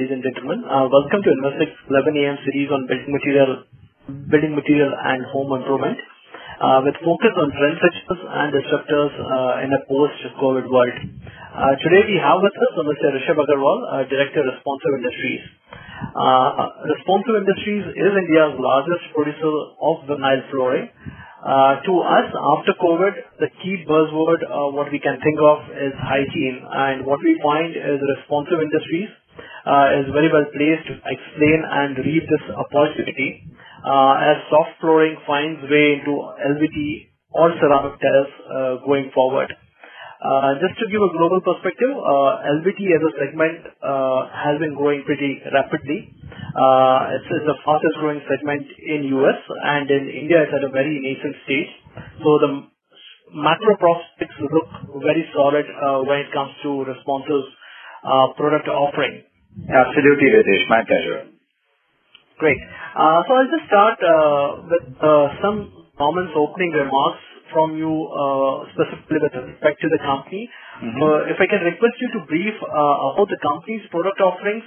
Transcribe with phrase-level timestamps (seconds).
[0.00, 0.64] ladies and gentlemen.
[0.64, 2.36] Uh, Welcome to Investec's 11 A.M.
[2.48, 3.50] series on building material
[4.32, 6.00] building material and home improvement,
[6.56, 9.12] uh, with focus on trendsetters and disruptors
[9.60, 10.96] in a post-COVID world.
[11.84, 13.12] Today we have with us Mr.
[13.12, 15.44] Rishabh Agarwal, Director, Responsive Industries.
[16.96, 19.52] Responsive Industries is India's largest producer
[19.84, 20.88] of vinyl flooring.
[21.44, 26.64] Uh, To us, after COVID, the key buzzword what we can think of is hygiene.
[26.88, 29.19] And what we find is Responsive Industries
[29.60, 33.44] Uh, is very well placed to explain and read this opportunity
[33.84, 36.76] uh, as soft flooring finds way into LVT
[37.36, 39.52] or ceramic tiles uh, going forward.
[40.60, 43.60] Just to give a global perspective, LVT as a segment
[44.36, 46.12] has been growing pretty rapidly.
[46.12, 51.36] It's the fastest growing segment in U.S., and in India it's at a very nascent
[51.48, 51.72] stage.
[52.20, 52.50] So the
[53.32, 55.64] macro prospects look very solid
[56.04, 57.48] when it comes to Responsive's
[58.36, 59.24] product offering.
[59.58, 60.68] Absolutely, Ritesh.
[60.68, 61.30] My pleasure.
[62.40, 62.56] Great.
[62.96, 65.58] Uh, so I'll just start uh, with uh, some
[66.00, 67.20] comments, opening remarks
[67.52, 67.90] from you,
[68.72, 70.48] specifically with respect to the company.
[70.80, 71.34] Mm-hmm.
[71.34, 74.64] If I can request you to brief about the company's product offerings,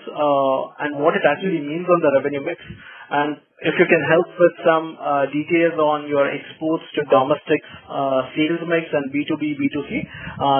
[0.83, 2.59] and what it actually means on the revenue mix.
[3.09, 4.85] And if you can help with some
[5.31, 7.63] details on your exports to domestic
[8.35, 9.91] sales mix and B2B, B2C,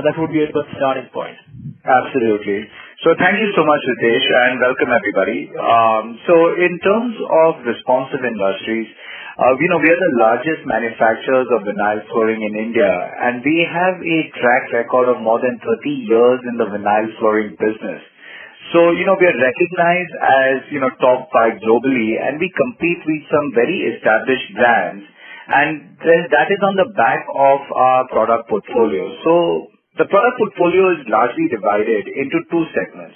[0.08, 1.36] that would be a good starting point.
[1.84, 2.64] Absolutely.
[3.04, 5.52] So thank you so much, Ritesh, and welcome everybody.
[5.60, 8.88] Um, so in terms of Responsive Industries,
[9.36, 13.68] uh, you know, we are the largest manufacturers of vinyl flooring in India, and we
[13.68, 18.00] have a track record of more than 30 years in the vinyl flooring business.
[18.72, 23.04] So, you know, we are recognized as you know, top five globally, and we compete
[23.04, 25.04] with some very established brands,
[25.52, 29.12] and that is on the back of our product portfolio.
[29.94, 33.14] The product portfolio is largely divided into two segments.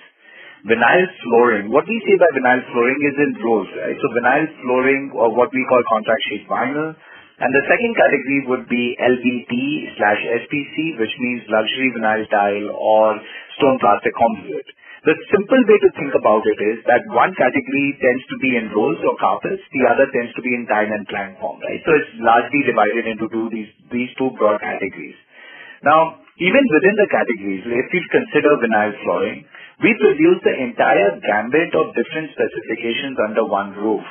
[0.61, 1.73] Vinyl flooring.
[1.73, 3.65] What we say by vinyl flooring is in rows.
[3.73, 3.97] Right?
[3.97, 6.93] So vinyl flooring or what we call contract sheet vinyl.
[7.41, 9.53] And the second category would be LVT
[9.97, 13.25] slash SPC, which means luxury vinyl tile or
[13.57, 14.69] stone plastic composite.
[15.01, 18.69] The simple way to think about it is that one category tends to be in
[18.77, 21.57] rolls or carpets, the other tends to be in tile and plank form.
[21.57, 21.81] Right?
[21.81, 25.17] So it's largely divided into two, these these two broad categories.
[26.37, 29.41] Even within the categories, if you consider vinyl flooring,
[29.81, 34.05] we produce the entire gamut of different specifications under one roof,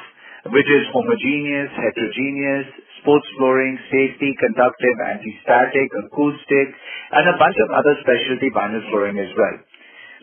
[0.50, 2.66] which is homogeneous, heterogeneous,
[2.98, 6.66] sports flooring, safety, conductive, anti-static, acoustic,
[7.14, 9.56] and a bunch of other specialty vinyl flooring as well.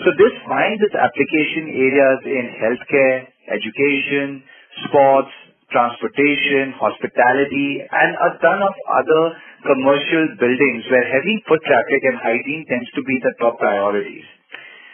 [0.03, 4.43] So this finds its application areas in healthcare, education,
[4.91, 5.31] sports,
[5.71, 9.23] transportation, hospitality, and a ton of other
[9.65, 14.27] commercial buildings where heavy foot traffic and hygiene tends to be the top priorities.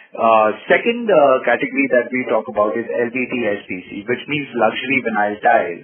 [0.09, 5.83] Uh, second uh, category that we talk about is LVT/SPC, which means luxury vinyl tile.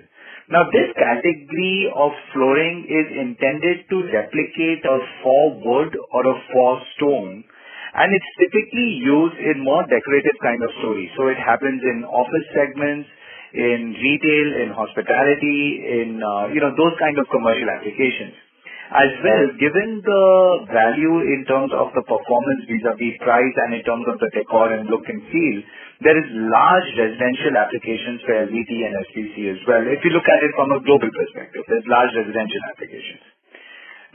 [0.49, 6.85] Now, this category of flooring is intended to replicate a faux wood or a faux
[6.97, 7.45] stone,
[7.93, 11.09] and it's typically used in more decorative kind of stories.
[11.17, 13.09] So it happens in office segments,
[13.53, 18.44] in retail, in hospitality, in uh, you know, those kind of commercial applications.
[18.93, 20.25] As well, given the
[20.69, 24.85] value in terms of the performance vis-à-vis price and in terms of the decor and
[24.89, 25.57] look and feel,
[26.05, 29.81] there is large residential applications for LVT and SPC as well.
[29.89, 33.25] If you look at it from a global perspective, there's large residential applications.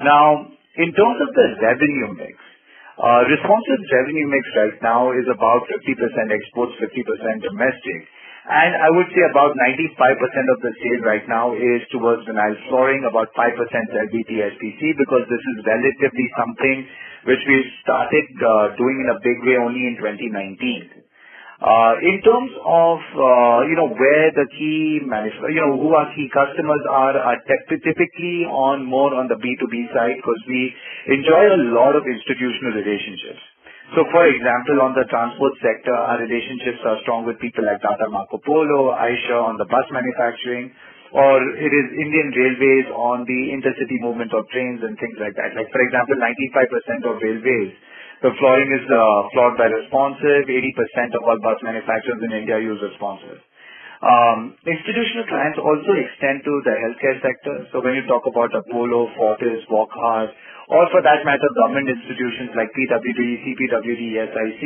[0.01, 0.47] Now,
[0.79, 2.37] in terms of the revenue mix,
[3.01, 5.99] uh, Responsive's revenue mix right now is about 50%
[6.31, 8.01] exports, 50% domestic.
[8.49, 13.29] I would say about 95% of the sale right now is towards vinyl flooring, about
[13.37, 16.89] 5% LVT/SPC, because this is relatively something
[17.29, 21.05] which we started uh, doing in a big way only in 2019.
[21.61, 26.25] Uh, in terms of uh, you know, where the key you know, who our key
[26.33, 30.73] customers are are typically on more on the B2B side, because we
[31.13, 33.50] enjoy a lot of institutional relationships.
[33.91, 38.07] So for example, on the transport sector, our relationships are strong with people like Tata
[38.07, 40.71] Marcopolo, Eicher on the bus manufacturing,
[41.11, 45.59] or it is Indian Railways on the intercity movement of trains and things like that.
[45.59, 47.73] Like for example, 95% of railways,
[48.23, 49.03] the flooring is uh,
[49.35, 50.47] floored by Responsive.
[50.47, 53.43] 80% of all bus manufacturers in India use Responsive.
[54.01, 57.69] Um, institutional clients also extend to the healthcare sector.
[57.75, 60.31] So when you talk about Apollo, Fortis, Wockhardt,
[60.71, 64.65] or for that matter, government institutions like PWD, CPWD, SIC,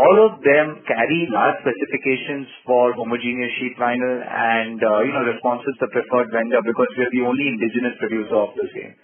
[0.00, 6.32] all of them carry large specifications for homogeneous sheet vinyl and uh, Responsive's the preferred
[6.32, 8.94] vendor because we are the only indigenous producer of the same.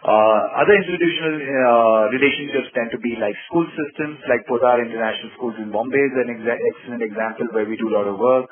[0.00, 5.60] Uh, other institutional uh, relationships tend to be like school systems, like Podar International Schools
[5.60, 8.48] in Bombay is an excellent example where we do a lot of work.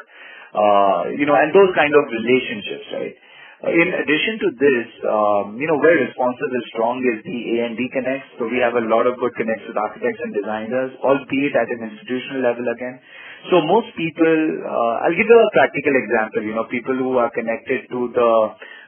[0.53, 3.17] Uh, you know, and those kind of relationships, right?
[3.59, 7.91] Uh, in addition to this, um, you know, where Responsive is strong is the A&D
[7.91, 8.31] connects.
[8.39, 11.91] So we have a lot of good connects with architects and designers, albeit at an
[11.91, 13.03] institutional level again.
[13.51, 14.31] So most people,
[14.63, 16.43] uh, I'll give you a practical example.
[16.47, 18.31] You know, people who are connected to the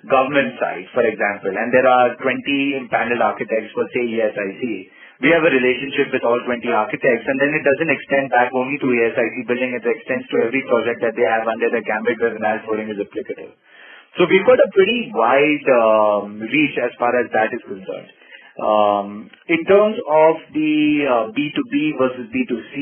[0.07, 4.63] government side, for example, and there are 20 panel architects for, say, ESIC.
[5.19, 8.79] We have a relationship with all 20 architects, and then it doesn't extend back only
[8.79, 9.75] to ESIC building.
[9.75, 13.03] It extends to every project that they have under the gambit where vinyl flooring is
[13.03, 13.51] applicable.
[14.19, 18.11] So we've got a pretty wide um, reach as far as that is concerned.
[18.59, 20.75] Um in terms of the
[21.07, 22.77] uh, B2B versus B2C,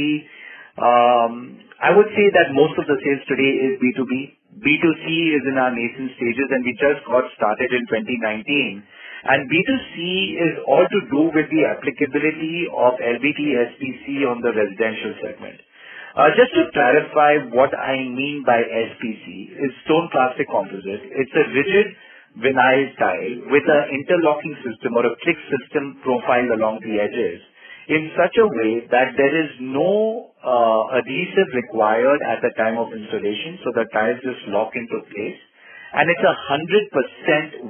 [0.81, 4.13] um, I would say that most of the sales today is B2B.
[4.65, 8.83] B2C is in our nascent stages, and we just got started in 2019.
[9.29, 9.97] And B2C
[10.49, 13.41] is all to do with the applicability of LVT
[13.77, 15.61] SPC on the residential segment.
[16.17, 21.05] Uh, just to clarify what I mean by SPC, it's stone plastic composite.
[21.05, 21.87] It's a rigid
[22.41, 27.41] vinyl tile with an interlocking system or a click system profile along the edges
[27.89, 32.93] in such a way that there is no uh, adhesive required at the time of
[32.93, 33.59] installation.
[33.65, 35.41] So the tiles just lock into place.
[35.95, 36.37] And it's a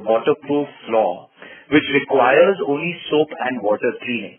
[0.02, 1.30] 100% waterproof floor,
[1.72, 4.38] which requires only soap and water cleaning.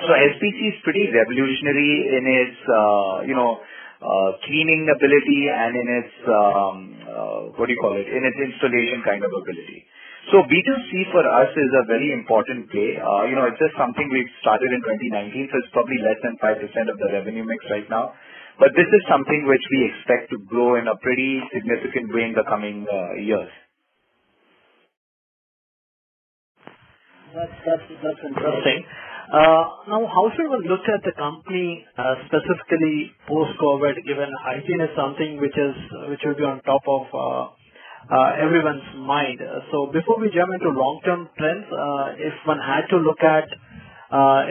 [0.00, 3.60] So SPC is pretty revolutionary in its uh you know
[4.00, 6.14] uh cleaning ability and in its,
[7.56, 9.84] what do you call it, in its installation kind of ability.
[10.32, 12.96] So B2C for us is a very important play.
[12.96, 16.34] Uh you know, it's just something we've started in 2019, so it's probably less than
[16.40, 18.16] 5% of the revenue mix right now.
[18.58, 22.34] But this is something which we expect to grow in a pretty significant way in
[22.36, 22.88] the coming
[23.20, 23.52] years.
[28.02, 28.84] That's interesting.
[29.30, 34.90] Uh, now, how should one look at the company uh, specifically post-COVID, given hygiene is
[34.98, 35.76] something which is,
[36.10, 39.40] which will be on top of uh, everyone's mind?
[39.72, 41.64] So before we jump into long-term trends,
[42.20, 43.48] if one had to look at,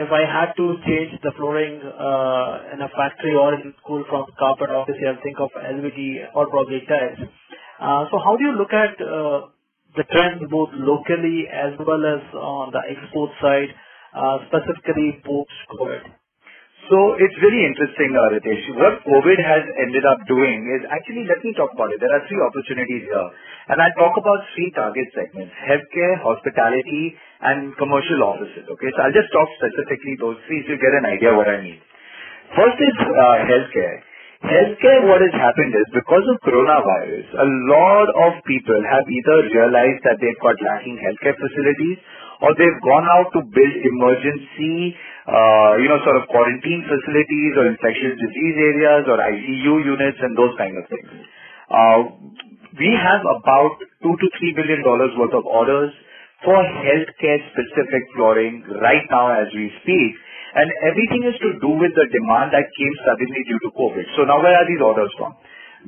[0.02, 4.70] if I had to change the flooring in a factory or in school from carpet,
[4.74, 7.20] obviously, I'll think of LVT or probably tiles.
[8.10, 12.82] So how do you look at the trends both locally as well as on the
[12.90, 13.70] export side,
[14.10, 16.02] Uh, specifically post-COVID?
[16.90, 18.66] So it's very interesting, uh, Ritesh.
[18.74, 22.02] What COVID has ended up doing is actually, let me talk about it.
[22.02, 23.28] There are three opportunities here.
[23.70, 27.14] And I'll talk about three target segments: healthcare, hospitality,
[27.46, 28.66] and commercial offices.
[28.66, 28.90] Okay?
[28.90, 31.78] So I'll just talk specifically those three you get an idea what I mean.
[32.58, 34.02] First is uh, healthcare.
[34.42, 40.00] Healthcare, what has happened is because of coronavirus, a lot of people have either realized
[40.02, 42.00] that they've got lacking healthcare facilities
[42.40, 44.96] or they've gone out to build emergency
[45.30, 50.34] uh, you know, sort of quarantine facilities or infectious disease areas or ICU units and
[50.34, 51.06] those kind of things.
[52.80, 55.92] We have about $2 billion-$3 billion worth of orders
[56.42, 60.12] for healthcare-specific flooring right now as we speak.
[60.54, 64.06] And everything is to do with the demand that came suddenly due to COVID.
[64.18, 65.36] So now, where are these orders from?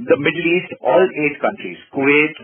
[0.07, 2.35] The Middle East, all eight countries: Kuwait,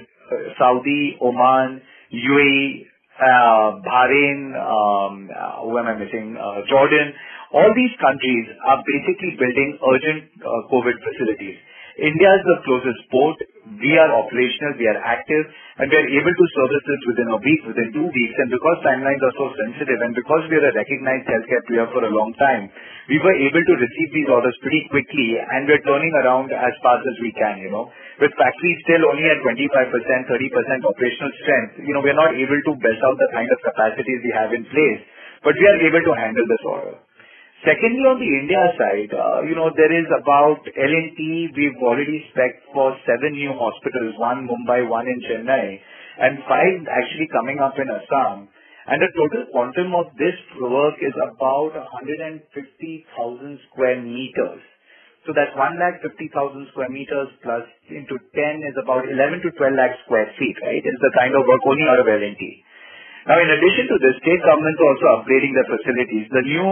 [0.59, 1.79] Saudi, Oman,
[2.11, 5.27] UAE, Uh, Bahrain, um,
[5.67, 6.39] who am I missing?
[6.39, 7.11] Uh, Jordan.
[7.51, 11.59] All these countries are basically building urgent uh, COVID facilities.
[11.99, 13.43] India is the closest port.
[13.83, 14.79] We are operational.
[14.79, 15.51] We are active.
[15.83, 18.37] And we are able to service this within a week, within two weeks.
[18.39, 22.07] And because timelines are so sensitive and because we are a recognized healthcare player for
[22.07, 22.71] a long time,
[23.11, 25.43] we were able to receive these orders pretty quickly.
[25.43, 27.67] And we're turning around as fast as we can.
[28.19, 32.73] With factories still only at 25%, 30% operational strength, you know, we're not able to
[32.83, 35.03] best out the kind of capacities we have in place.
[35.47, 36.99] But we are able to handle this order.
[37.63, 41.19] Secondly, on the India side, uh, you know, there is about L&T.
[41.55, 45.79] We've already specced for seven new hospitals: one Mumbai, one in Chennai,
[46.23, 48.47] and five actually coming up in Assam.
[48.87, 52.47] And the total quantum of this work is about 150,000
[53.63, 54.07] sq m.
[55.29, 56.09] So that's 150,000
[56.73, 57.61] square meters plus
[57.93, 60.81] into 10 is about 11 lakh-12 lakh sq ft, right?
[60.81, 62.41] It's the kind of work only out of L&T.
[63.29, 66.33] Now, in addition to this, state governments are also upgrading their facilities.
[66.33, 66.65] The new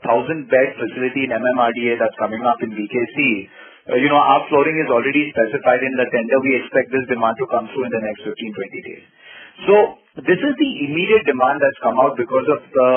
[0.00, 3.52] 1,000-bed facility in MMRDA that's coming up in BKC,
[3.92, 6.40] uh, you know, our flooring is already specified in the tender.
[6.40, 9.04] We expect this demand to come through in the next 15, 20 days.
[9.68, 9.74] So
[10.24, 12.90] this is the immediate demand that's come out because of the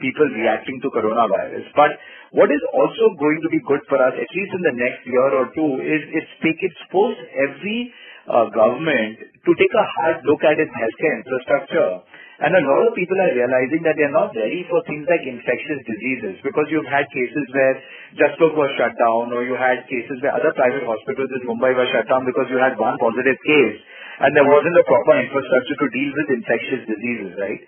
[0.00, 1.68] people reacting to coronavirus.
[1.76, 1.94] But
[2.34, 5.28] what is also going to be good for us, at least in the next year
[5.38, 7.94] or two, is it's forced every
[8.26, 12.02] government to take a hard look at its healthcare infrastructure
[12.34, 15.80] And a lot of people are realizing that they're not ready for things like infectious
[15.86, 17.74] diseases because you've had cases where
[18.18, 21.86] Jaslok was shut down or you had cases where other private hospitals in Mumbai were
[21.94, 23.78] shut down because you had one positive case
[24.18, 27.60] and there wasn't a proper infrastructure to deal with infectious diseases, right?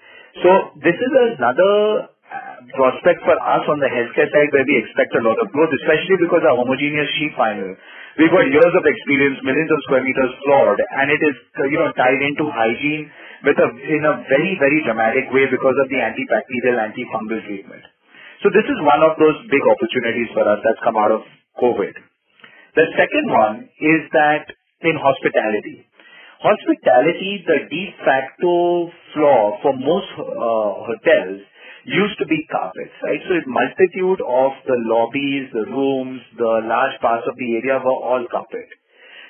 [0.43, 0.51] So
[0.83, 2.16] this is another uh,
[2.75, 6.19] prospect for us on the healthcare side where we expect a lot of growth, especially
[6.21, 7.73] because our homogeneous sheet vinyl.
[8.19, 11.79] We've got years of experience, millions of square meters floored, and it is, uh, you
[11.79, 13.13] know, tied into hygiene
[13.45, 17.85] with a, in a very, very dramatic way because of the antibacterial, antifungal treatment.
[18.41, 21.23] So this is one of those big opportunities for us that's come out of
[21.61, 21.95] COVID.
[22.77, 24.49] The second one is that
[24.85, 25.89] in hospitality.
[26.41, 31.41] Hospitality, the de facto floor for most uh, hotels
[31.87, 33.23] used to be carpets, right?
[33.31, 37.95] So a multitude of the lobbies, the rooms, the large parts of the area were
[37.95, 38.67] all carpet.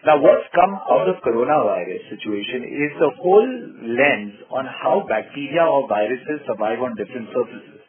[0.09, 3.53] Now, what's come out of coronavirus situation is the whole
[3.93, 7.83] lens on how bacteria or viruses survive on different surfaces.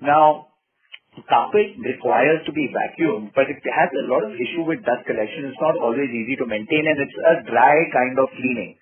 [0.00, 0.48] Now,
[1.28, 5.48] carpet requires to be vacuumed, but it has a lot of issue with dust collection.
[5.48, 8.76] It's not always easy to maintain, and it's a dry kind of cleaning.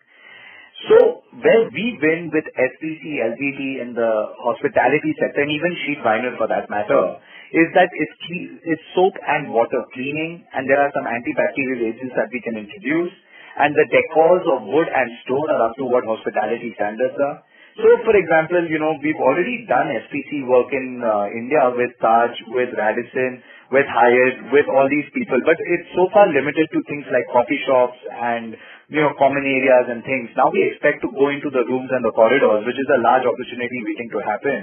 [0.91, 6.37] So where we win with SPC, LVT in the hospitality sector, and even sheet vinyl
[6.39, 7.19] for that matter,
[7.51, 8.19] is that it's,
[8.63, 13.11] it's soap and water cleaning, and there are some antibacterial agents that we can introduce,
[13.59, 17.43] and the decors of wood and stone are up to what hospitality standards are.
[17.75, 22.31] So, for example, you know, we've already done SPC work in uh, India with Taj,
[22.55, 23.43] with Radisson,
[23.75, 27.59] with Hyatt, with all these people, but it's so far limited to things like coffee
[27.67, 28.55] shops and,
[28.93, 30.29] you know, common areas and things.
[30.37, 33.25] Now we expect to go into the rooms and the corridors, which is a large
[33.25, 34.61] opportunity waiting to happen.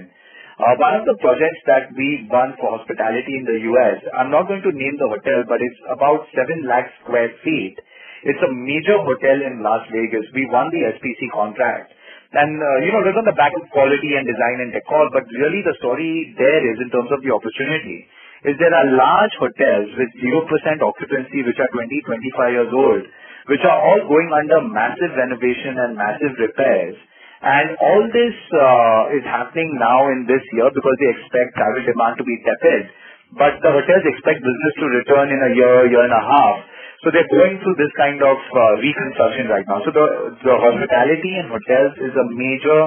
[0.61, 4.45] Uh, one of the projects that we won for hospitality in the U.S., I'm not
[4.45, 7.81] going to name the hotel, but it's about 7 lakh square feet.
[8.21, 10.29] It's a major hotel in Las Vegas.
[10.37, 11.89] We won the SPC contract.
[12.37, 15.09] And, uh, you know, it was on the back of quality and design and decor,
[15.09, 18.05] but really the story there is in terms of the opportunity
[18.41, 23.03] is there are large hotels with 0% occupancy which are 20, 25 years old,
[23.51, 26.95] which are all going under massive renovation and massive repairs.
[27.43, 32.15] And all this uh, is happening now in this year because they expect travel demand
[32.21, 32.87] to be tepid.
[33.35, 36.55] But the hotels expect business to return in a year, year and a half.
[37.03, 39.81] So they're going through this kind of uh, reconstruction right now.
[39.83, 42.81] So the, the hospitality and hotels is a major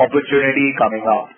[0.00, 1.28] opportunity coming up.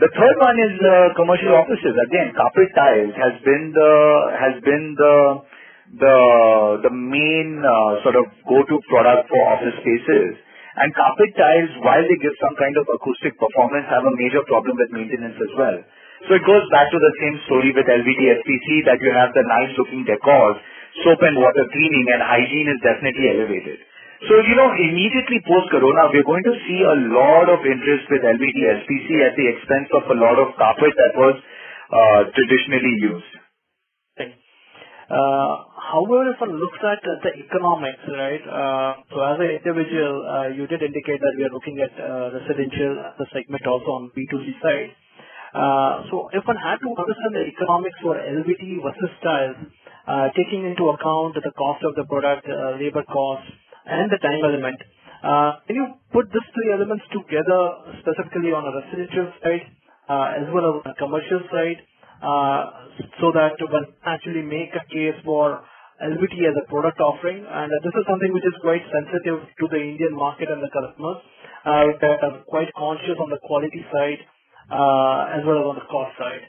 [0.00, 1.92] The third one is uh, commercial offices.
[1.92, 3.92] Again, carpet tiles has been the
[4.40, 5.14] has been the
[5.98, 6.18] the
[6.86, 10.38] the main uh, sort of go-to product for office spaces.
[10.78, 14.78] And carpet tiles, while they give some kind of acoustic performance, have a major problem
[14.78, 15.78] with maintenance as well.
[16.28, 19.42] So it goes back to the same story with LVT SPC that you have the
[19.50, 20.60] nice looking decor,
[21.02, 23.78] soap and water cleaning and hygiene is definitely elevated.
[24.28, 28.58] So, you know, immediately post-corona, we're going to see a lot of interest with LVT
[28.84, 31.36] SPC at the expense of a lot of carpet that was
[31.88, 33.29] uh, traditionally used.
[35.10, 40.46] Uh, however, if one looks at the economics, right, uh, so as an individual, uh,
[40.54, 44.54] you did indicate that we are looking at uh, residential uh, segment also on B2C
[44.62, 44.94] side.
[45.50, 49.58] Uh, so if one had to understand the economics for LVT versus tiles,
[50.38, 52.46] taking into account the cost of the product,
[52.78, 53.50] labor cost,
[53.90, 54.78] and the time element,
[55.66, 59.66] can you put these three elements together specifically on a residential side,
[60.38, 61.82] as well as a commercial side,
[63.20, 65.64] so that one actually make a case for
[66.00, 67.44] LVT as a product offering.
[67.44, 71.18] And this is something which is quite sensitive to the Indian market and the customers
[71.64, 74.20] uh, that are quite conscious on the quality side
[74.70, 76.44] uh, as well as on the cost side.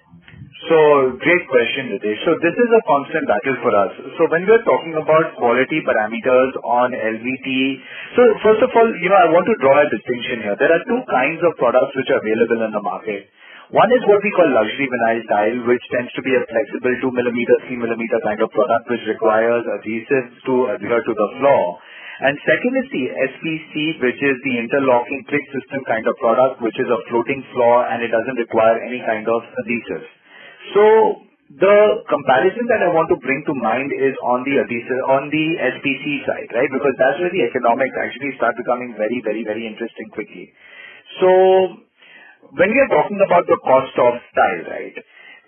[0.69, 0.77] So
[1.17, 2.21] great question, Ritesh.
[2.21, 3.91] So this is a constant battle for us.
[4.13, 7.47] So when we're talking about quality parameters on LVT,
[8.13, 10.53] so first of all, you know, I want to draw a distinction here.
[10.61, 13.25] There are two kinds of products which are available in the market.
[13.71, 17.15] One is what we call luxury vinyl tile, which tends to be a flexible 2
[17.15, 21.63] millimeter, 3 millimeter kind of product, which requires adhesives to adhere to the floor.
[22.19, 23.73] And second is the SPC,
[24.03, 28.03] which is the interlocking click system kind of product, which is a floating floor and
[28.03, 30.09] it doesn't require any kind of adhesives.
[30.75, 30.83] So
[31.55, 35.47] the comparison that I want to bring to mind is on the adhesive, on the
[35.79, 36.71] SPC side, right?
[36.75, 40.51] Because that's where the economics actually start becoming very, very, very interesting quickly.
[41.23, 41.87] So
[42.49, 44.97] when we are talking about the cost of tile, right?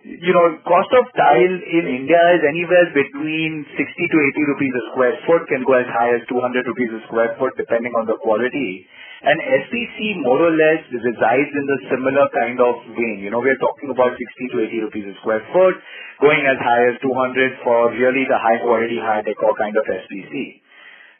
[0.03, 4.83] You know, cost of tile in India is anywhere between 60 to 80 rupees a
[4.91, 8.19] square foot, can go as high as 200 rupees a square foot depending on the
[8.19, 8.85] quality.
[9.23, 13.23] And SPC more or less resides in the similar kind of vein.
[13.23, 15.79] You know, we're talking about 60 to 80 rupees a square foot,
[16.19, 20.59] going as high as 200 for really the high quality, high decor kind of SPC.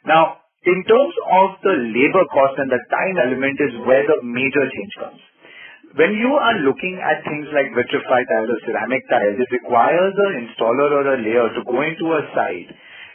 [0.04, 1.14] Now, In terms
[1.44, 5.20] of the labor cost and the time element is where the major change comes.
[5.94, 10.32] When you are looking at things like vitrified tiles or ceramic tiles, it requires an
[10.42, 12.66] installer or a layer to go into a site,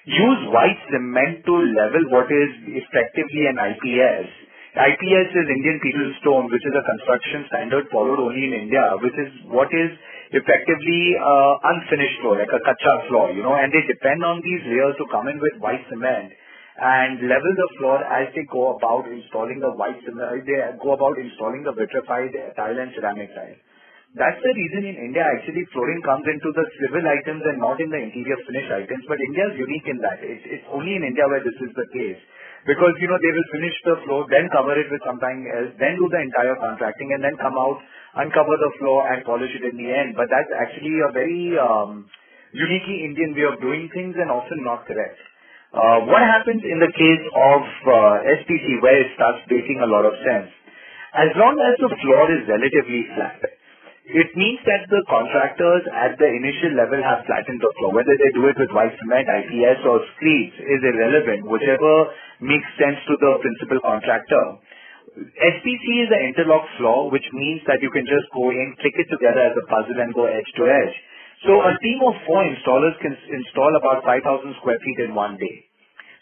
[0.07, 4.31] use white cement to level what is effectively an IPS.
[4.79, 9.17] IPS is Indian Patent Stone, which is a construction standard followed only in India, which
[9.27, 9.91] is what is
[10.31, 14.63] effectively uh, unfinished floor, like a kacha floor, you know, and they depend on these
[14.71, 16.31] layers to come in with white cement
[16.79, 21.19] and level the floor as they go about installing the white cement, they go about
[21.19, 23.59] installing the vitrified tile and ceramic tile.
[24.17, 27.93] That's the reason in India actually flooring comes into the civil items and not in
[27.93, 29.05] the interior finish items.
[29.05, 30.17] But India is unique in that.
[30.25, 32.17] It's, it's only in India where this is the case.
[32.65, 35.93] Because, you know, they will finish the floor, then cover it with something else, then
[35.93, 37.77] do the entire contracting and then come out,
[38.17, 40.17] uncover the floor and polish it in the end.
[40.17, 42.09] But that's actually a very um,
[42.49, 45.21] uniquely Indian way of doing things and often not correct.
[45.69, 50.01] Uh, what happens in the case of uh, SPC where it starts making a lot
[50.01, 50.49] of sense?
[51.13, 53.37] As long as the floor is relatively flat,
[54.09, 57.93] it means that the contractors at the initial level have flattened the floor.
[57.93, 62.97] Whether they do it with white cement, IPS or screeds is irrelevant, whichever makes sense
[63.05, 64.57] to the principal contractor.
[65.21, 69.09] SPC is an interlock floor, which means that you can just go in, click it
[69.13, 70.95] together as a puzzle and go edge to edge.
[71.43, 75.65] So a team of four installers can install about 5,000 square feet in one day.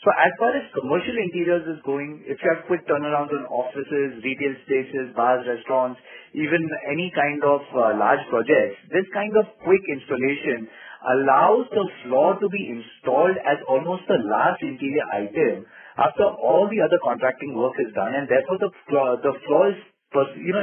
[0.01, 4.19] So as far as commercial interiors is going, if you have quick turnarounds on offices,
[4.25, 6.01] retail spaces, bars, restaurants,
[6.33, 10.67] even any kind of uh, large projects, this kind of quick installation
[11.05, 15.65] allows the floor to be installed as almost the last interior item
[16.01, 19.17] after all the other contracting work is done and therefore the floor,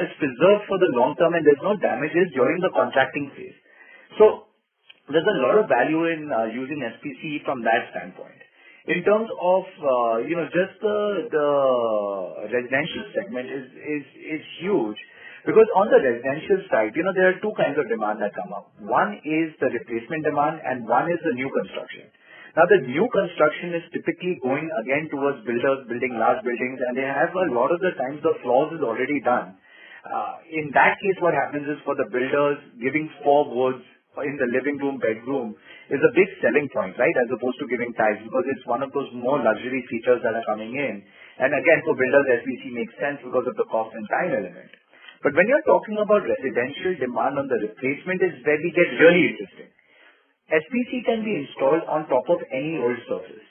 [0.03, 3.55] is preserved for the long term and there's no damages during the contracting phase.
[4.19, 4.47] So
[5.11, 8.41] there's a lot of value in uh, using SPC from that standpoint.
[8.87, 11.51] In terms of, uh, you know, just the
[12.53, 14.99] residential segment is huge
[15.45, 18.53] because on the residential side, you know, there are two kinds of demand that come
[18.53, 18.73] up.
[18.81, 22.09] One is the replacement demand and one is the new construction.
[22.57, 27.03] Now, the new construction is typically going again towards builders building large buildings, and they
[27.03, 29.59] have a lot of the times the floors is already done.
[30.07, 33.51] Uh, in that case, what happens is for the builders, giving four
[34.23, 35.59] in the living room, bedroom
[35.91, 37.17] is a big selling point, right?
[37.19, 40.47] As opposed to giving tiles because it's one of those more luxury features that are
[40.47, 41.03] coming in.
[41.43, 44.71] And again, for builders, SPC makes sense because of the cost and time element.
[45.27, 49.35] But when you're talking about residential demand on the replacement is where we get really
[49.35, 49.73] interesting.
[50.53, 53.49] SPC can be installed on top of any old surface.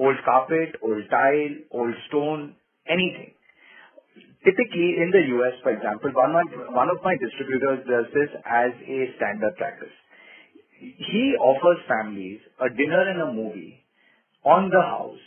[0.00, 2.56] Old carpet, old tile, old stone,
[2.88, 3.36] anything.
[4.44, 8.72] Typically, in the U.S., for example, one of, one of my distributors does this as
[8.76, 9.94] a standard practice.
[10.78, 13.80] He offers families a dinner and a movie
[14.44, 15.24] on the house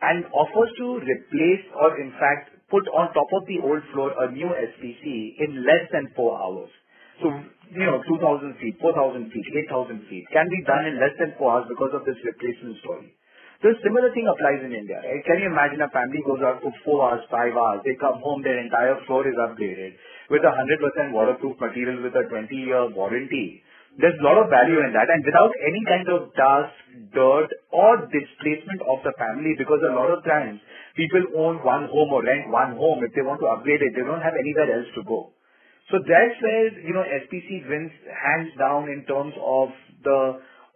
[0.00, 4.32] and offers to replace or in fact put on top of the old floor a
[4.32, 5.04] new SPC
[5.44, 6.72] in less than four hours.
[7.22, 7.30] So,
[7.70, 11.52] you know, 2,000 feet, 4,000 feet, 8,000 feet can be done in less than four
[11.52, 13.12] hours because of this replacement story.
[13.64, 15.24] A similar thing applies in India, right?
[15.24, 18.44] Can you imagine a family goes out for four hours, five hours, they come home,
[18.44, 19.96] their entire floor is upgraded
[20.28, 23.64] with a 100% waterproof material with a 20-year warranty.
[23.96, 26.76] There's a lot of value in that and without any kind of dust,
[27.16, 30.60] dirt or displacement of the family because a lot of times
[30.98, 33.00] people own one home or rent one home.
[33.00, 35.32] If they want to upgrade it, they don't have anywhere else to go.
[35.88, 39.68] So that's where, you know, SPC wins hands down in terms of
[40.02, 40.20] the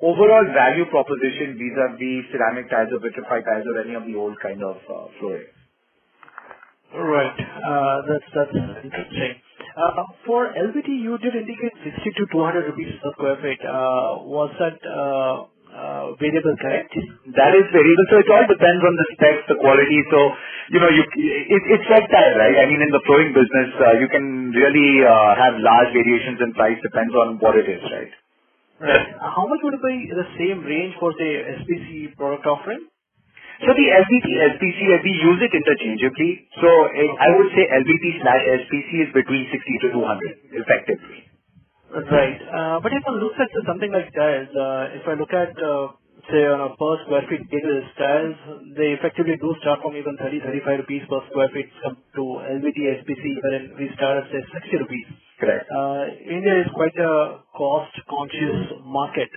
[0.03, 4.63] overall value proposition vis-a-vis ceramic tiles or vitrified tiles or any of the old kind
[4.63, 5.47] of uh, flooring?
[6.95, 7.37] Right.
[7.37, 9.35] Uh, that's that's interesting.
[9.77, 13.61] Uh, for LVT, you did indicate 60 to 200 rupees per square feet.
[13.61, 15.37] Uh, was that uh,
[15.69, 16.91] uh, variable correct?
[17.37, 18.07] That is variable.
[18.11, 20.01] So it all depends on the specs, the quality.
[20.11, 20.19] So
[20.73, 22.57] you know, you it, it's like that, right?
[22.57, 26.55] I mean, in the flooring business, uh, you can really uh, have large variations in
[26.57, 26.81] price.
[26.81, 28.13] Depends on what it is, right?
[28.81, 29.09] Right.
[29.21, 31.31] How much would it be the same range for, say,
[31.63, 32.87] SPC product offering?
[33.63, 36.49] So the LVT, SPC, we use it interchangeably.
[36.61, 41.21] So eh, I would say LVT slash SPC is between 60 to 200 effectively.
[41.91, 42.41] Right.
[42.43, 45.95] Uh, but if I look at something like that, uh, if I look at, uh,
[46.31, 48.37] say, on a per square feet basis, tiles,
[48.77, 51.69] they effectively do start from even 30, 35 rupees per square feet
[52.17, 52.25] to
[52.61, 55.07] LVT, SPC, wherein we start at, say, 60 rupees.
[55.41, 55.67] Correct.
[55.71, 59.31] Uh, India is quite a cost-conscious market,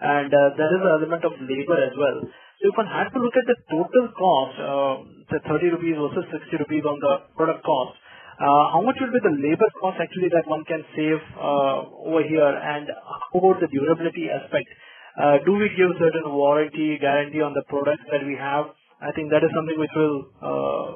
[0.00, 2.18] and uh, there is an element of labor as well.
[2.58, 4.94] So if one had to look at the total cost, uh,
[5.30, 7.94] say 30 rupees versus 60 rupees on the product cost,
[8.38, 12.22] uh, how much will be the labor cost actually that one can save uh, over
[12.22, 14.70] here, and how about the durability aspect?
[15.18, 18.70] Uh, do we give certain warranty guarantee on the products that we have,
[19.02, 20.90] I think that is something which will uh,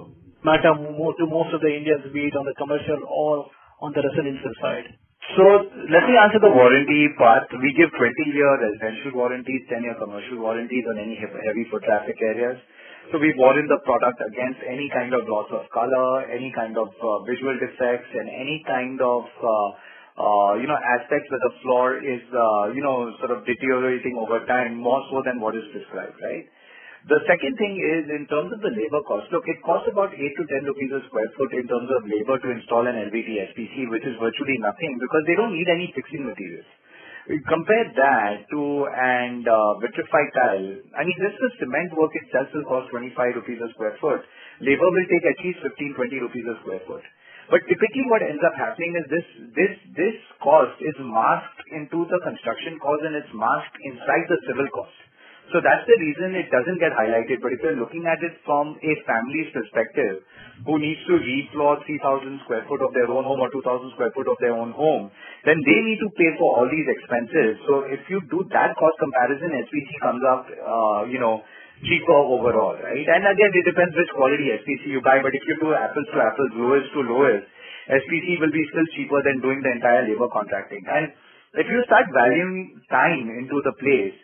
[0.46, 3.50] matter more to most of the Indians, be it on the commercial or
[3.82, 4.87] on the residential side.
[5.35, 5.42] So
[5.90, 7.50] let me answer the warranty part.
[7.50, 12.58] We give 20-year residential warranties, 10-year commercial warranties on any heavy foot traffic areas.
[13.11, 16.90] So we warrant the product against any kind of loss of color, any kind of
[16.94, 19.68] uh, visual defects, and any kind of uh,
[20.61, 24.77] you know aspects where the floor is uh, you know sort of deteriorating over time
[24.77, 26.44] more so than what is described, right?
[27.11, 29.27] The second thing is in terms of the labor cost.
[29.35, 32.38] Look, it costs about 8 to 10 rupees a square foot in terms of labor
[32.38, 36.22] to install an LVT SPC, which is virtually nothing because they don't need any fixing
[36.22, 36.68] materials.
[37.27, 40.68] We compare that to and uh, vitrified tile.
[40.94, 44.22] I mean, just the cement work itself will cost 25 rupees a square foot.
[44.62, 47.03] Labor will take at least 15, 20 rupees a square foot.
[47.53, 52.17] But typically what ends up happening is this, this, this cost is masked into the
[52.25, 54.97] construction cost and it's masked inside the civil cost.
[55.53, 57.45] So that's the reason it doesn't get highlighted.
[57.45, 60.25] But if you're looking at it from a family's perspective,
[60.65, 64.33] who needs to refloor 3,000 square foot of their own home or 2,000 square foot
[64.33, 65.12] of their own home,
[65.45, 67.61] then they need to pay for all these expenses.
[67.69, 71.45] So if you do that cost comparison, SPC comes up, uh, you know,
[71.85, 73.07] cheaper overall, right?
[73.07, 76.18] And again, it depends which quality SPC you buy, but if you do apples to
[76.23, 77.47] apples, lowest to lowest,
[77.90, 80.83] SPC will be still cheaper than doing the entire labor contracting.
[80.87, 81.11] And
[81.59, 84.16] if you start valuing time into the place,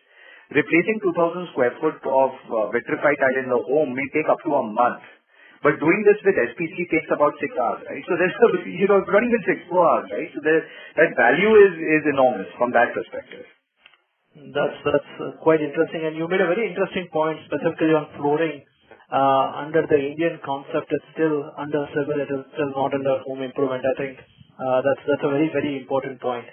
[0.48, 4.54] Replacing 2,000 square foot of uh, vitrified tile in the home may take up to
[4.56, 5.04] a month.
[5.62, 8.04] But doing this with SPC takes about six hours, right?
[8.08, 8.36] So there's,
[8.80, 10.30] you know, running in six, four hours, right?
[10.32, 13.44] So that value is, is enormous from that perspective.
[14.38, 16.06] That's, that's uh, quite interesting.
[16.06, 18.64] And you made a very interesting point specifically on flooring.
[19.10, 23.42] Uh, under the Indian concept, it's still under civil, it is still not under home
[23.42, 23.82] improvement.
[23.82, 26.44] I think uh, that's that's a very very important point.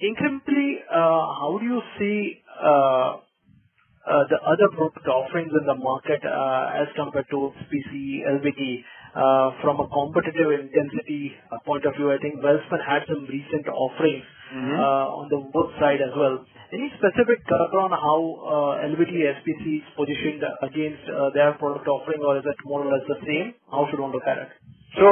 [0.00, 7.52] Incrementally, how do you see the other product offerings in the market as compared to
[7.68, 8.84] SPC, LVT?
[9.14, 11.30] Uh, from a competitive intensity
[11.62, 14.74] point of view, I think Welspun had some recent offerings mm-hmm.
[14.74, 16.42] Uh, on the wood side as well.
[16.74, 22.42] Any specific color on how uh, LVT SPC is positioned against their product offering, or
[22.42, 23.54] is it more or less the same?
[23.70, 24.50] How should one look at it?
[24.98, 25.06] So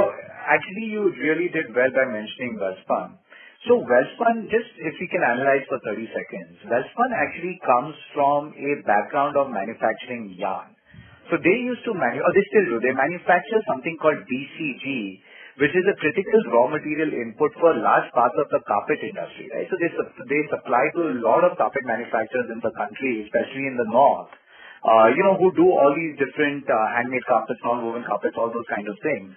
[0.50, 3.22] actually, you really did well by mentioning Welspun.
[3.70, 8.70] So Welspun, just if we can analyze for 30 seconds, Welspun actually comes from a
[8.82, 10.71] background of manufacturing yarn.
[11.30, 15.20] So they used to manu- or they still do, they manufacture something called BCF,
[15.62, 19.68] which is a critical raw material input for large parts of the carpet industry, right?
[19.70, 23.76] So they, they supply to a lot of carpet manufacturers in the country, especially in
[23.76, 24.32] the north,
[24.82, 28.68] uh, you know, who do all these different uh, handmade carpets, non-woven carpets, all those
[28.68, 29.32] kind of things.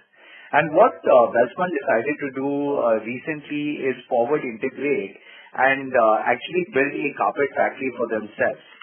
[0.52, 5.14] And what uh, Welspun decided to do uh, recently is forward integrate
[5.54, 8.75] and uh, actually build a carpet factory for themselves.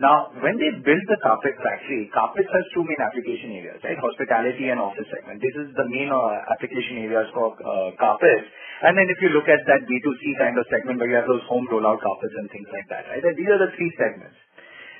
[0.00, 4.00] Now, when they built the carpet factory, carpets has two main application areas, right?
[4.00, 5.44] Hospitality and office segment.
[5.44, 8.48] This is the main uh, application areas for uh, carpets.
[8.80, 11.44] And then if you look at that B2C kind of segment where you have those
[11.44, 13.20] home rollout carpets and things like that, right?
[13.20, 14.40] And these are the three segments.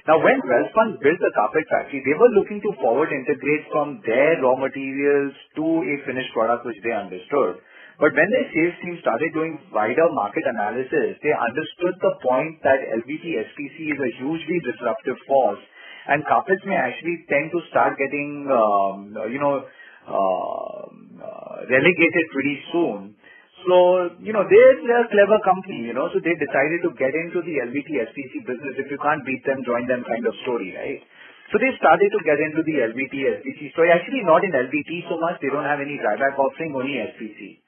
[0.05, 4.37] Now, when Welspun built the carpet factory, they were looking to forward integrate from their
[4.45, 7.57] raw materials to a finished product which they understood.
[8.01, 12.81] But when their sales team started doing wider market analysis, they understood the point that
[13.05, 15.61] LVT SPC is a hugely disruptive force
[16.09, 19.69] and carpets may actually tend to start getting, um, you know,
[20.09, 20.81] uh,
[21.21, 23.15] uh, relegated pretty soon.
[23.69, 23.77] So,
[24.25, 27.45] you know, they're, they're a clever company, you know, so they decided to get into
[27.45, 28.81] the LVT SPC business.
[28.81, 31.05] If you can't beat them, join them kind of story, right?
[31.53, 33.93] So they started to get into the LVT SPC story.
[33.93, 35.37] Actually, not in LVT so much.
[35.45, 37.60] They don't have any dryback offering, only SPC.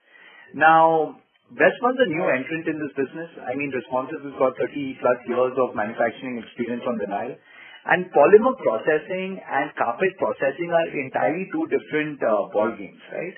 [0.54, 1.16] Now,
[1.52, 3.30] Welspun's a new entrant in this business.
[3.44, 7.36] I mean, Responsive has got 30 plus years of manufacturing experience on vinyl.
[7.84, 13.36] And polymer processing and carpet processing are entirely two different uh, ball games, right?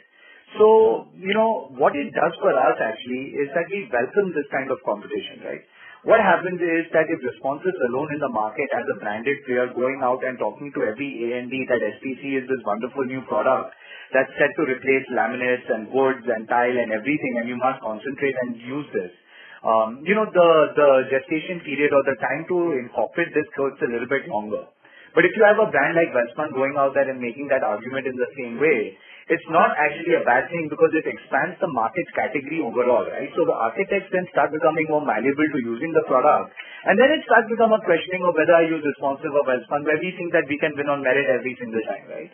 [0.59, 4.71] So, you know, what it does for us actually is that we welcome this kind
[4.71, 5.65] of competition, right?
[6.05, 10.05] What happens is that if Responsive alone in the market as a branded player going
[10.05, 13.73] out and talking to every A&D that SPC is this wonderful new product
[14.13, 18.37] that's set to replace laminates and woods and tile and everything and you must concentrate
[18.45, 19.17] and use this.
[19.65, 23.89] Um, you know, the, the gestation period or the time to incorporate this goes a
[23.89, 24.69] little bit longer.
[25.17, 28.05] But if you have a brand like Welspun going out there and making that argument
[28.05, 28.93] in the same way,
[29.33, 33.33] it's not actually a bad thing because it expands the market category overall, right?
[33.33, 36.53] So the architects then start becoming more malleable to using the product.
[36.85, 39.97] And then it starts become a questioning of whether I use responsive or Welspun, where
[39.97, 42.31] we think that we can win on merit every single time, right?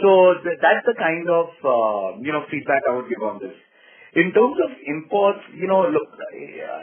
[0.00, 3.56] So th- that's the kind of, uh, you know, feedback I would give on this.
[4.16, 6.08] In terms of imports, you know, look,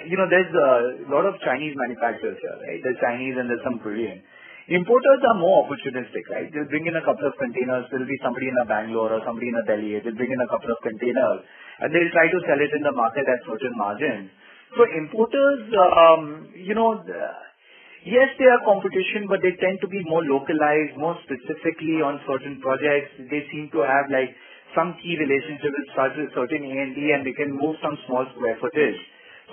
[0.06, 2.80] you know, there's a lot of Chinese manufacturers here, right?
[2.86, 4.22] There's Chinese and there's some Korean.
[4.68, 6.52] Importers are more opportunistic, right?
[6.52, 7.88] They'll bring in a couple of containers.
[7.88, 9.96] There'll be somebody in a Bangalore or somebody in a Delhi.
[10.04, 11.40] They'll bring in a couple of containers,
[11.80, 14.28] and they'll try to sell it in the market at certain margins.
[14.76, 20.28] So importers, um, you know, yes, they are competition, but they tend to be more
[20.28, 23.24] localized, more specifically on certain projects.
[23.32, 24.36] They seem to have, like,
[24.76, 25.96] some key relationship with
[26.36, 29.00] certain A&D, and they can move some small square footage.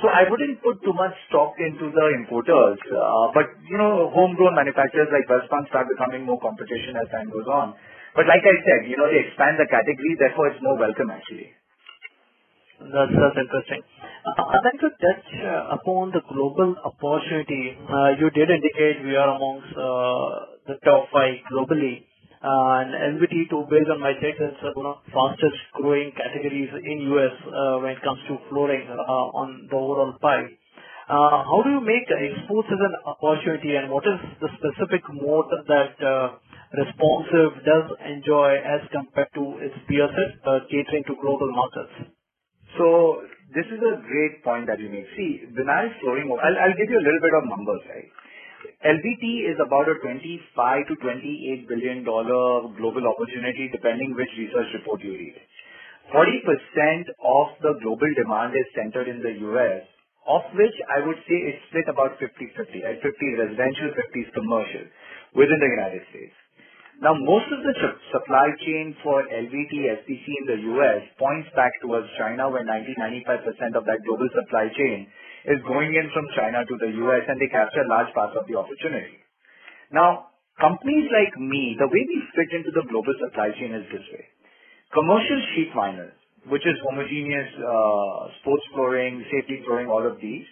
[0.02, 2.78] So I wouldn't put too much stock into the importers.
[2.90, 7.46] Uh, but, you know, homegrown manufacturers like Welspun start becoming more competition as time goes
[7.46, 7.74] on.
[8.14, 11.50] But like I said, you know, they expand the category, therefore it's more welcome, actually.
[12.80, 13.82] That's, that's interesting.
[14.26, 17.78] I'd like to touch uh, upon the global opportunity.
[17.78, 22.04] Uh, you did indicate we are amongst the top five globally.
[22.44, 27.08] And LVT, too, based on my checks, it's one of the fastest growing categories in
[27.16, 30.44] U.S., uh, when it comes to flooring, uh, on the overall pie.
[31.08, 35.48] Uh, how do you make exports as an opportunity, and what is the specific moat
[35.68, 35.96] that
[36.74, 40.10] Responsive does enjoy as compared to its peers,
[40.68, 42.10] catering to global markets?
[42.76, 43.22] So
[43.54, 45.06] this is a great point that you make.
[45.14, 46.26] See, vinyl flooring.
[46.34, 48.10] I'll give you a little bit of numbers, right?
[48.64, 55.36] LVT is about a $25 billion-$28 billion global opportunity, depending which research report you read.
[56.12, 59.84] 40% of the global demand is centered in the U.S.,
[60.28, 62.96] of which I would say it's split about 50/50, right?
[62.96, 64.84] Uh, 50 is residential, 50 is commercial
[65.36, 66.36] within the United States.
[67.02, 67.74] Now, most of the
[68.12, 71.02] supply chain for LVT, SPC in the U.S.
[71.18, 75.08] points back towards China, where 90%-95% of that global supply chain
[75.44, 78.56] is going in from China to the U.S., and they capture large parts of the
[78.56, 79.20] opportunity.
[79.92, 84.06] Now, companies like me, the way we fit into the global supply chain is this
[84.08, 84.24] way:
[84.92, 86.10] commercial sheet vinyl,
[86.48, 90.48] which is homogeneous, uh, sports flooring, safety flooring, all of these,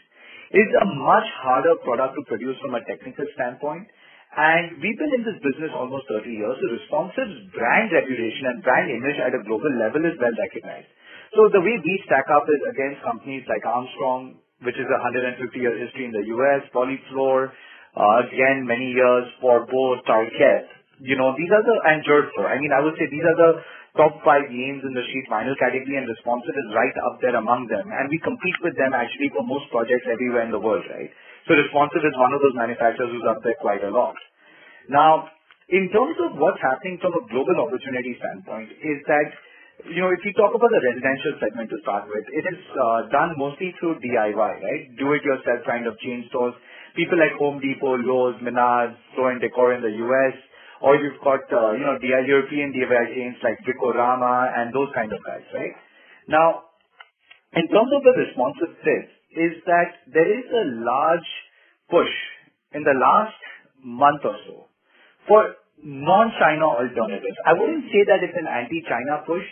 [0.52, 3.88] is a much harder product to produce from a technical standpoint.
[4.32, 6.56] And we've been in this business almost 30 years.
[6.56, 10.88] So Responsive's brand reputation and brand image at a global level is well recognized.
[11.36, 15.74] So the way we stack up is against companies like Armstrong, which is a 150-year
[15.78, 20.66] history in the U.S., Polyflor, uh, again, many years Forbo Tarkett.
[21.02, 21.76] You know, these are the...
[21.92, 22.46] And Gerflor.
[22.46, 23.52] I mean, I would say these are the
[23.98, 27.68] top five names in the sheet vinyl category, and Responsive is right up there among
[27.68, 27.84] them.
[27.90, 31.10] And we compete with them actually for most projects everywhere in the world, right?
[31.44, 34.16] So Responsive is one of those manufacturers who's up there quite a lot.
[34.88, 35.28] Now,
[35.68, 39.28] in terms of what's happening from a global opportunity standpoint, is that,
[39.84, 43.74] if you talk about the residential segment to start with, it is uh, done mostly
[43.80, 44.84] through DIY, right?
[44.98, 46.54] Do-it-yourself kind of chain stores.
[46.94, 50.34] People like Home Depot, Lowe's, Menards, Floor & Decor in the U.S.,
[50.82, 55.12] or you've got, uh, you know, DIY, European DIY chains like Bricorama and those kind
[55.12, 55.74] of guys, right?
[56.28, 56.74] Now,
[57.54, 61.30] in terms of the response to this, is that there is a large
[61.88, 62.12] push
[62.74, 63.40] in the last
[63.82, 64.68] month or so
[65.26, 67.38] for non-China alternatives.
[67.46, 69.44] I wouldn't say that it's an anti-China push,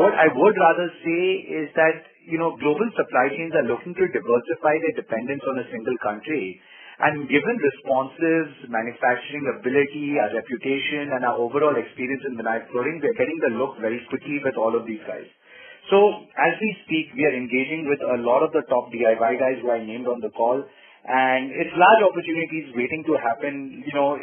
[0.00, 4.04] what I would rather say is that, you know, global supply chains are looking to
[4.16, 6.56] diversify their dependence on a single country.
[7.04, 13.18] And given Responsive's manufacturing ability, our reputation, and our overall experience in vinyl flooring, we're
[13.18, 15.26] getting the look very quickly with all of these guys.
[15.92, 15.98] So
[16.32, 19.68] as we speak, we are engaging with a lot of the top DIY guys who
[19.68, 20.64] I named on the call,
[21.04, 23.84] and it's large opportunities waiting to happen.
[23.84, 24.16] You know,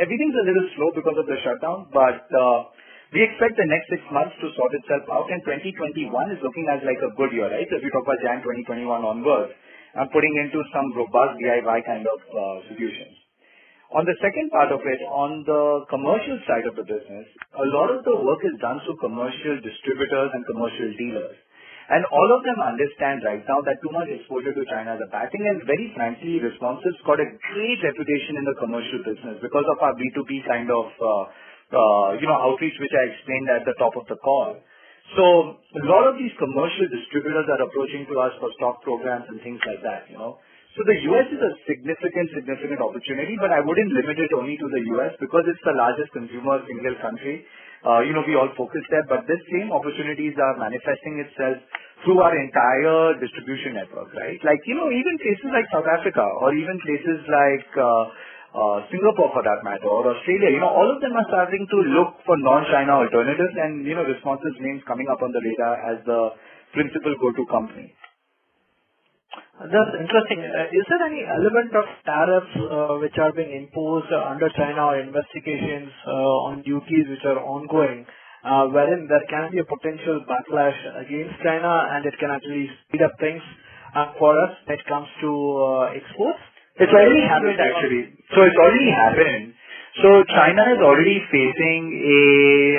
[0.00, 2.72] everything's a little slow because of the shutdown, but uh,
[3.12, 6.80] we expect the next six months to sort itself out, and 2021 is looking as
[6.80, 7.68] like a good year, right?
[7.68, 9.52] So if you talk about January 2021 onwards,
[9.92, 13.12] I'm putting into some robust DIY kind of uh, solutions.
[13.92, 17.92] On the second part of it, on the commercial side of the business, a lot
[17.92, 21.36] of the work is done through commercial distributors and commercial dealers.
[21.92, 25.12] And all of them understand right now that too much exposure to China is a
[25.12, 25.44] bad thing.
[25.44, 29.92] And very frankly, Responsive's got a great reputation in the commercial business because of our
[30.00, 31.28] B2B kind of, know,
[31.72, 32.20] Uh,
[32.52, 34.60] outreach, which I explained at the top of the call.
[35.16, 35.24] So
[35.56, 39.60] a lot of these commercial distributors are approaching to us for stock programs and things
[39.66, 40.38] like that, you know.
[40.72, 41.28] So the U.S.
[41.28, 45.12] is a significant, significant opportunity, but I wouldn't limit it only to the U.S.
[45.20, 47.44] because it's the largest consumer single country.
[47.84, 51.60] Uh, you know, we all focus there, but the same opportunities are manifesting itself
[52.06, 54.40] through our entire distribution network, right?
[54.48, 58.04] Like, you know, even places like South Africa or even places like, uh,
[58.52, 61.78] Uh, Singapore, for that matter, or Australia, you know, all of them are starting to
[61.96, 65.80] look for non-China alternatives, and, you know, Responsive's name is coming up on the radar
[65.88, 66.36] as the
[66.76, 67.96] principal go-to company.
[69.56, 70.44] That's interesting.
[70.44, 75.00] Uh, Is there any element of tariffs, uh, which are being imposed under China or
[75.00, 78.04] investigations, uh, on duties which are ongoing,
[78.44, 80.76] uh, wherein there can be a potential backlash
[81.08, 83.40] against China, and it can actually speed up things,
[84.20, 86.51] for us when it comes to, exports?
[86.80, 88.02] It's already happened, actually.
[88.32, 89.52] So it's already happened.
[90.00, 92.22] So China is already facing a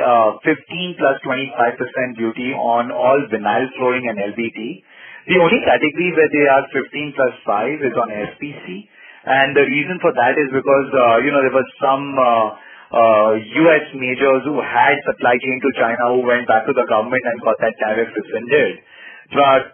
[0.01, 4.59] uh, 15 plus 25% duty on all vinyl flooring and LVT.
[5.29, 8.89] The only category where they are 15 plus 5 is on SPC.
[9.29, 13.85] And the reason for that is because, uh, you know, there was some uh, U.S.
[13.93, 17.61] majors who had supply chain to China who went back to the government and got
[17.61, 18.81] that tariff rescinded.
[19.37, 19.71] But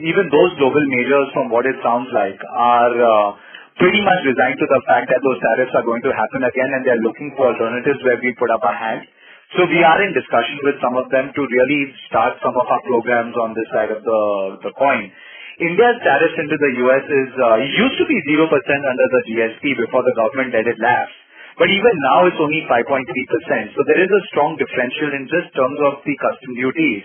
[0.00, 3.36] even those global majors, from what it sounds like, are
[3.80, 6.82] pretty much resigned to the fact that those tariffs are going to happen again, and
[6.84, 9.08] they're looking for alternatives where we put up our hand.
[9.56, 12.82] So we are in discussion with some of them to really start some of our
[12.86, 14.20] programs on this side of the
[14.68, 15.10] the coin.
[15.58, 17.04] India's tariffs into the U.S.
[17.04, 21.12] Is, uh, used to be 0% under the GSP before the government let it lapse.
[21.60, 23.76] But even now, it's only 5.3%.
[23.76, 27.04] So there is a strong differential in just terms of the custom duties.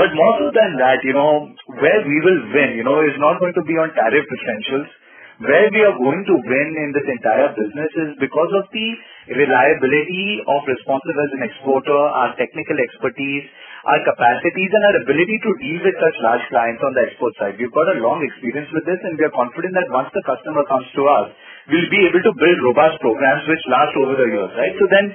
[0.00, 3.38] But more so than that, you know, where we will win, you know, is not
[3.38, 4.90] going to be on tariff differentials.
[5.40, 8.88] Where we are going to win in this entire business is because of the
[9.32, 13.48] reliability of Responsive as an exporter, our technical expertise,
[13.88, 17.56] our capacities, and our ability to deal with such large clients on the export side.
[17.56, 20.68] We've got a long experience with this, and we are confident that once the customer
[20.68, 21.26] comes to us,
[21.72, 24.74] we'll be able to build robust programs which last over the years, right?
[24.76, 25.06] So then,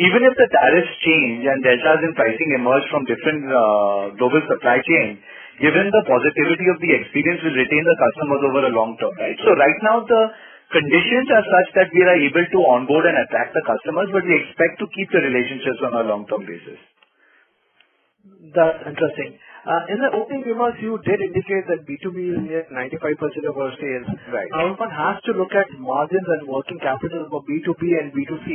[0.00, 4.80] even if the tariffs change and deltas in pricing emerge from different uh, global supply
[4.80, 5.18] chains,
[5.60, 9.38] given the positivity of the experience, we'll retain the customers over a long term, right?
[9.42, 10.22] So right now, the
[10.72, 14.34] conditions are such that we are able to onboard and attract the customers, but we
[14.36, 16.80] expect to keep the relationships on a long-term basis.
[18.54, 19.38] That's interesting.
[19.68, 23.72] Uh, in the opening remarks, you did indicate that B2B is near 95% of our
[23.76, 24.08] sales.
[24.32, 24.48] Right.
[24.54, 28.48] Now, one has to look at margins and working capital for B2B and B2C,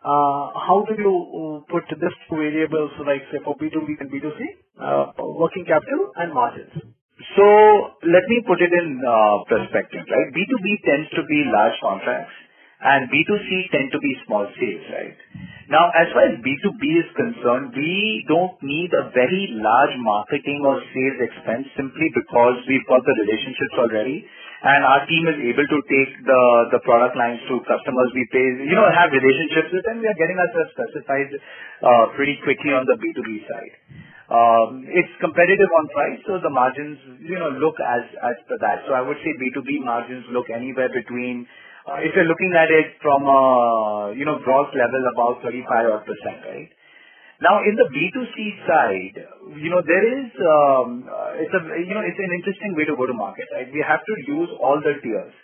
[0.00, 4.40] uh, how do you uh, put these two variables, like say for B2B and B2C,
[4.80, 6.72] Uh, working capital and margins?
[7.36, 7.44] So
[8.08, 10.28] let me put it in uh, perspective, right?
[10.32, 12.32] B2B tends to be large contracts,
[12.80, 15.16] and B2C tend to be small sales, right?
[15.68, 20.80] Now, as far as B2B is concerned, we don't need a very large marketing or
[20.96, 24.24] sales expense simply because we've got the relationships already,
[24.64, 28.74] and our team is able to take the product lines to customers we pay, you
[28.74, 31.28] know, have relationships with, and we are getting ourselves specified
[31.84, 33.74] uh, pretty quickly on the B2B side.
[34.30, 38.86] Um, it's competitive on price, so the margins, you know, look as as per that.
[38.86, 41.50] So I would say B2B margins look anywhere between,
[41.82, 46.70] uh, if you're looking at it from a, you know, gross level, about 35%, right?
[47.42, 48.36] Now, in the B2C
[48.70, 49.16] side,
[49.58, 52.94] you know, there is, um, uh, it's a, you know, it's an interesting way to
[52.94, 53.66] go to market, right?
[53.66, 55.34] We have to use all the tiers.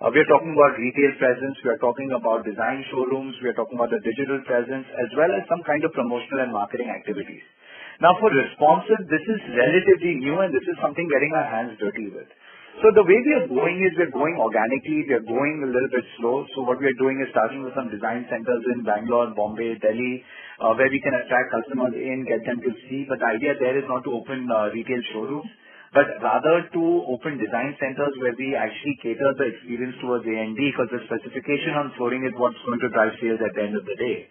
[0.00, 1.60] Uh, we are talking about retail presence.
[1.60, 3.36] We are talking about design showrooms.
[3.44, 6.54] We are talking about the digital presence, as well as some kind of promotional and
[6.56, 7.44] marketing activities.
[8.00, 12.08] Now, for Responsive, this is relatively new, and this is something getting our hands dirty
[12.08, 12.32] with.
[12.80, 15.04] So the way we are going is we're going organically.
[15.04, 16.48] We are going a little bit slow.
[16.56, 20.24] So what we are doing is starting with some design centers in Bangalore, Bombay, Delhi,
[20.64, 23.04] uh, where we can attract customers in, get them to see.
[23.04, 25.50] But the idea there is not to open uh, retail showrooms,
[25.92, 30.88] but rather to open design centers where we actually cater the experience towards A&D because
[30.88, 33.98] the specification on flooring is what's going to drive sales at the end of the
[34.00, 34.24] day.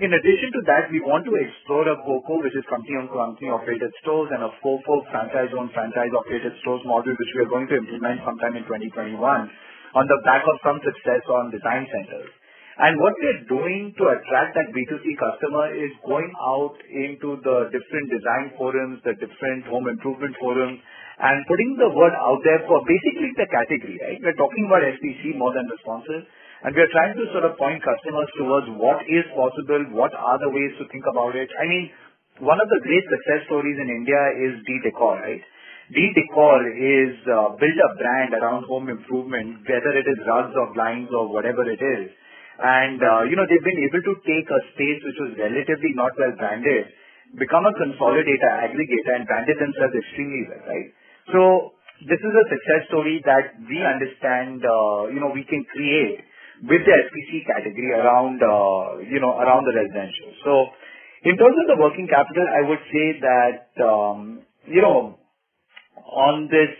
[0.00, 4.32] In addition to that, we want to explore a COCO, which is company-owned, company-operated stores,
[4.32, 8.64] and a FOFO, franchise-owned, franchise-operated stores model, which we are going to implement sometime in
[8.64, 12.32] 2021 on the back of some success on design centers.
[12.80, 17.68] And what we are doing to attract that B2C customer is going out into the
[17.68, 20.80] different design forums, the different home improvement forums,
[21.20, 24.24] and putting the word out there for basically the category, right?
[24.24, 26.24] We're talking about SPC more than Responsive,
[26.62, 30.38] and we are trying to sort of point customers towards what is possible, what are
[30.38, 31.50] the ways to think about it.
[31.58, 31.90] I mean,
[32.38, 35.42] one of the great success stories in India is D Decor, right?
[35.90, 40.70] D Decor is uh, built a brand around home improvement, whether it is rugs or
[40.72, 42.14] blinds or whatever it is.
[42.62, 46.14] And, uh, you know, they've been able to take a space which was relatively not
[46.14, 46.94] well branded,
[47.42, 50.88] become a consolidator, aggregator, and brand it themselves extremely well, right?
[51.34, 51.40] So
[52.06, 56.22] this is a success story that we understand, uh, you know, we can create
[56.62, 60.30] with the SPC category around, uh, you know, around the residential.
[60.44, 60.52] So
[61.28, 64.20] in terms of the working capital, I would say that, um,
[64.66, 65.18] you know,
[66.06, 66.72] on this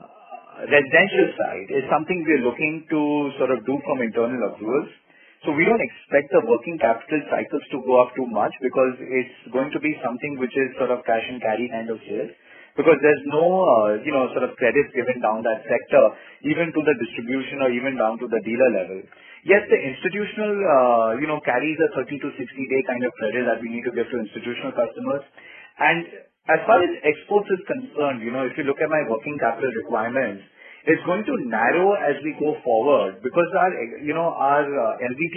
[0.00, 3.00] uh, residential side is something we are looking to
[3.38, 4.90] sort of do from internal approvals.
[5.46, 9.38] So we don't expect the working capital cycles to go up too much because it's
[9.54, 12.32] going to be something which is sort of cash and carry kind of sales
[12.76, 16.04] because there's no, uh, you know, sort of credit given down that sector,
[16.44, 19.00] even to the distribution or even down to the dealer level.
[19.48, 23.58] Yes, the institutional, uh, you know, carries a 30 to 60-day kind of credit that
[23.64, 25.24] we need to give to institutional customers.
[25.80, 26.04] And
[26.52, 29.72] as far as exports is concerned, you know, if you look at my working capital
[29.86, 30.44] requirements,
[30.86, 33.70] it's going to narrow as we go forward because our,
[34.06, 35.36] you know, our uh, LVT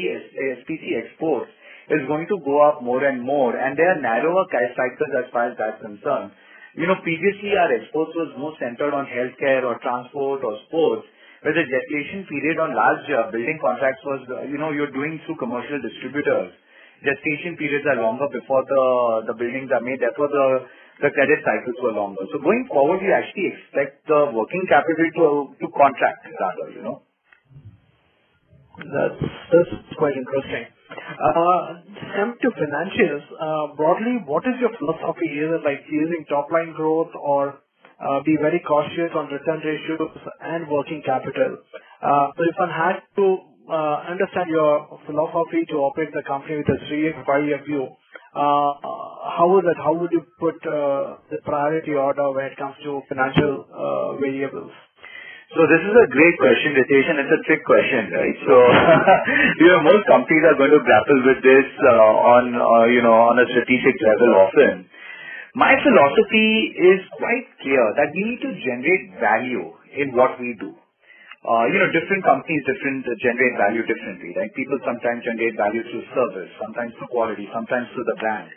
[0.61, 1.49] SPC exports
[1.89, 5.25] is going to go up more and more, and there are narrower cash cycles as
[5.33, 6.29] far as that's concerned.
[6.77, 11.07] You know, previously, our exports was more centered on healthcare or transport or sports,
[11.41, 15.17] where the gestation period on large uh, building contracts was uh, you know, you're doing
[15.25, 16.53] through commercial distributors.
[17.01, 20.03] Gestation periods are longer before the buildings are made.
[20.03, 20.27] Therefore,
[20.99, 22.27] the credit cycles were longer.
[22.27, 26.67] So going forward, we actually expect the working capital to contract rather.
[26.75, 26.97] You know?
[28.83, 30.67] That's quite interesting.
[30.89, 33.25] Coming to financials,
[33.77, 35.59] broadly, what is your philosophy here?
[35.63, 37.59] Like using top-line growth or
[38.25, 41.57] be very cautious on return ratios and working capital?
[42.01, 43.27] Uh so if one had to
[44.09, 47.85] understand your philosophy to operate the company with a three to five-year view,
[48.35, 49.05] uh uh
[49.37, 53.67] how would that how would you put the priority order when it comes to financial
[54.21, 54.71] variables?
[55.49, 58.37] So this is a great question, Ritesh, and it's a trick question, right?
[58.45, 58.53] So
[59.65, 63.41] you know, most companies are going to grapple with this on uh, you know on
[63.41, 64.85] a strategic level often.
[65.57, 70.69] My philosophy is quite clear that we need to generate value in what we do.
[71.41, 74.53] Uh, you know, different companies different generate value differently, right?
[74.53, 78.53] People sometimes generate value through service, sometimes through quality, sometimes through the brand.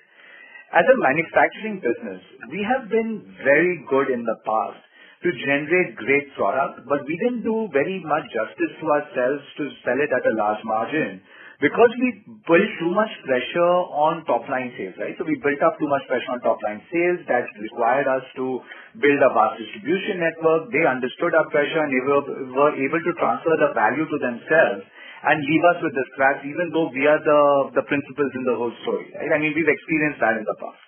[0.76, 2.20] As a manufacturing business,
[2.53, 4.91] we have been very good in the past
[5.22, 9.98] to generate great product, but we didn't do very much justice to ourselves to sell
[9.98, 11.22] it at a large margin
[11.62, 12.08] because we
[12.42, 15.14] built too much pressure on top-line sales, right?
[15.14, 17.22] So we built up too much pressure on top-line sales.
[17.30, 18.58] That required us to
[18.98, 20.74] build a vast distribution network.
[20.74, 24.82] They understood our pressure, and they were able to transfer the value to themselves
[25.22, 27.42] and leave us with the scraps, even though we are the
[27.78, 29.30] the principals in the whole story, right?
[29.30, 30.82] I mean, we've experienced that in the past.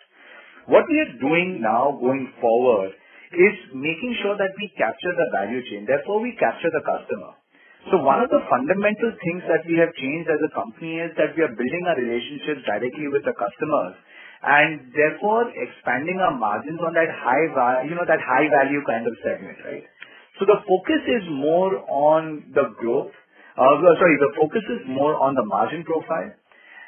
[0.67, 2.99] What we are doing now going forward
[3.35, 7.35] is making sure that we capture the value chain, therefore we capture the customer.
[7.93, 11.37] So one of the fundamental things that we have changed as a company is that
[11.37, 13.93] we are building our relationships directly with the customers
[14.41, 19.13] and therefore expanding our margins on that high-value you know, that high value kind of
[19.21, 19.85] segment, right?
[20.41, 23.13] So the focus is more on the growth.
[23.55, 26.33] Uh, Sorry, the focus is more on the margin profile.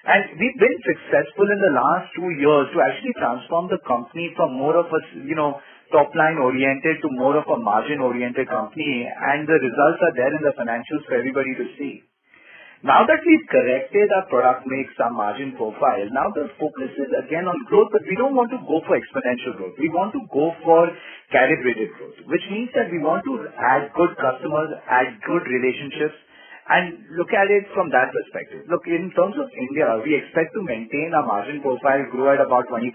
[0.07, 4.55] And we've been successful in the last two years to actually transform the company from
[4.55, 5.01] more of a
[5.97, 10.53] top-line oriented to more of a margin-oriented company, and the results are there in the
[10.61, 12.05] financials for everybody to see.
[12.85, 17.49] Now that we've corrected our product mix, our margin profile, now the focus is again
[17.49, 19.81] on growth, but we don't want to go for exponential growth.
[19.81, 20.93] We want to go for
[21.33, 26.21] calibrated growth, which means that we want to add good customers, add good relationships,
[26.67, 28.67] and look at it from that perspective.
[28.67, 32.67] Look, in terms of India, we expect to maintain our margin profile, grow at about
[32.67, 32.91] 25%-30%.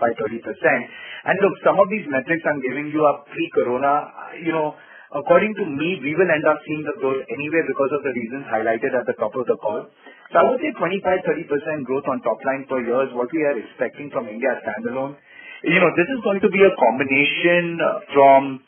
[1.24, 4.36] And look, some of these metrics I'm giving you are pre-corona.
[4.44, 4.76] You know,
[5.16, 8.44] according to me, we will end up seeing the growth anyway because of the reasons
[8.52, 9.88] highlighted at the top of the call.
[10.32, 13.56] So I would say 25%-30% growth on top line per year is what we are
[13.56, 15.16] expecting from India standalone.
[15.64, 17.80] You know, this is going to be a combination
[18.12, 18.64] from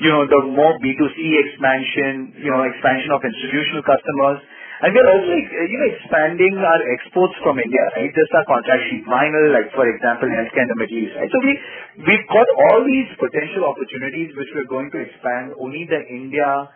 [0.00, 1.18] the more B2C
[1.48, 4.40] expansion you know, expansion of institutional customers.
[4.76, 8.12] And We are also you know, expanding our exports from India, right?
[8.12, 11.32] Just our contract sheet vinyl, like for example, healthcare in the Middle East, right?
[11.96, 16.68] We've got all these potential opportunities which we're going to expand only the India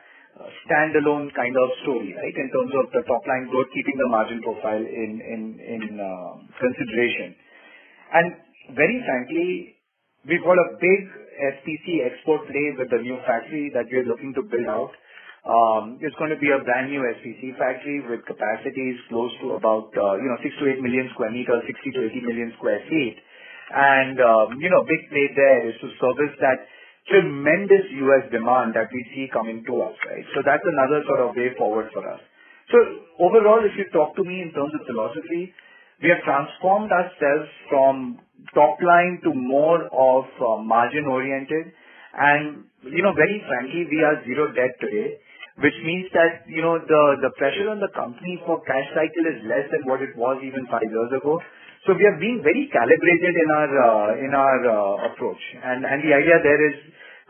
[0.65, 2.37] standalone kind of story, right?
[2.37, 7.37] In terms of the top-line growth, keeping the margin profile in in, in uh, consideration.
[8.13, 8.27] And
[8.73, 9.77] very frankly,
[10.27, 11.01] we've got a big
[11.41, 14.93] SPC export play with the new factory that we are looking to build out.
[15.41, 20.21] Um, it's going to be a brand-new SPC factory with capacities close to about uh,
[20.21, 23.17] 6 million-8 million sq m, 60 million-80 million sq ft.
[23.73, 26.61] A big play there is to service that
[27.09, 28.29] tremendous U.S.
[28.31, 30.27] demand that we see coming to us, right?
[30.37, 32.21] So that's another sort of way forward for us.
[32.71, 32.79] So
[33.19, 35.53] overall, if you talk to me in terms of philosophy,
[36.03, 38.21] we have transformed ourselves from
[38.55, 41.73] top line to more of uh, margin-oriented.
[42.15, 45.19] And you know very frankly, we are zero debt today,
[45.63, 49.71] which means that you know the pressure on the company for cash cycle is less
[49.71, 51.39] than what it was even five years ago.
[51.87, 55.43] So we are being very calibrated in our uh, in our uh, approach.
[55.63, 56.77] And the idea there is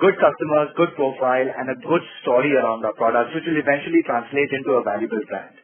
[0.00, 4.50] good customers, good profile, and a good story around our products, which will eventually translate
[4.56, 5.59] into a valuable brand.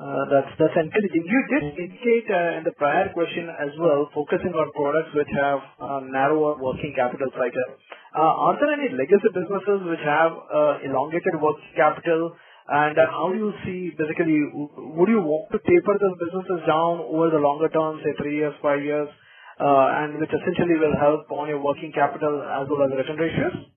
[0.00, 1.28] Uh, that's encouraging.
[1.28, 5.60] You did indicate uh, in the prior question as well, focusing on products which have
[5.60, 7.68] a narrower working capital cycle.
[8.16, 10.32] Are there any legacy businesses which have
[10.88, 12.32] elongated working capital?
[12.72, 14.40] And how do you see, basically,
[14.96, 18.56] would you want to taper those businesses down over the longer term, say three years,
[18.64, 19.10] five years,
[19.60, 23.68] and which essentially will help on your working capital as well as return ratios?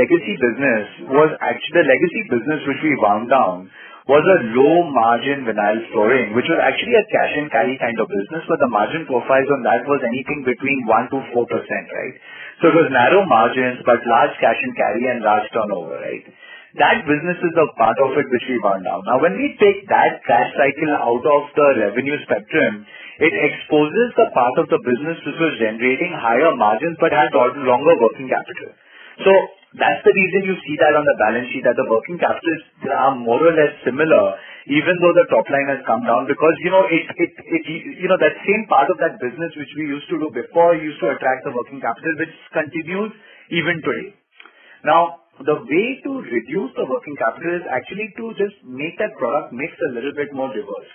[0.00, 3.68] Legacy business was actually the legacy business which we wound down
[4.08, 8.08] was a low margin vinyl flooring, which was actually a cash and carry kind of
[8.08, 12.16] business, but the margin profiles on that was anything between 1 to 4%, right?
[12.62, 16.24] So it was narrow margins, but large cash and carry and large turnover, right?
[16.78, 19.02] That business is a part of it which we wound down.
[19.04, 22.86] Now, when we take that cash cycle out of the revenue spectrum,
[23.18, 27.94] it exposes the part of the business which was generating higher margins but had longer
[27.98, 28.70] working capital.
[29.26, 29.32] So
[29.78, 33.14] that's the reason you see that on the balance sheet, that the working capitals are
[33.14, 34.34] more or less similar,
[34.66, 37.62] even though the top line has come down, because, you know, it, it, it,
[38.02, 40.98] you know, that same part of that business which we used to do before used
[40.98, 43.14] to attract the working capital, which continues
[43.54, 44.18] even today.
[44.82, 49.54] Now, the way to reduce the working capital is actually to just make that product
[49.54, 50.90] mix a little bit more diverse.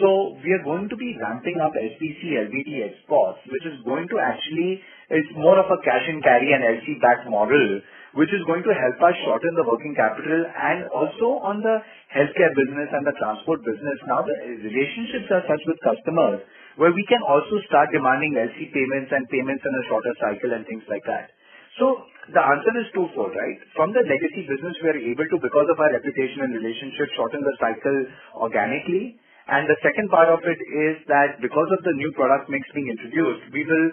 [0.00, 4.16] So we are going to be ramping up SPC, LVT exports, which is going to
[4.20, 7.80] actually, it's more of a cash and carry and LC back model,
[8.16, 11.76] which is going to help us shorten the working capital and also on the
[12.10, 13.98] healthcare business and the transport business.
[14.08, 16.40] Now, the relationships are such with customers
[16.80, 20.64] where we can also start demanding LC payments and payments in a shorter cycle and
[20.64, 21.32] things like that.
[21.76, 23.58] So the answer is twofold, right?
[23.76, 27.44] From the legacy business, we are able to, because of our reputation and relationship, shorten
[27.44, 27.98] the cycle
[28.40, 29.20] organically.
[29.46, 32.90] And the second part of it is that because of the new product mix being
[32.90, 33.86] introduced, we will,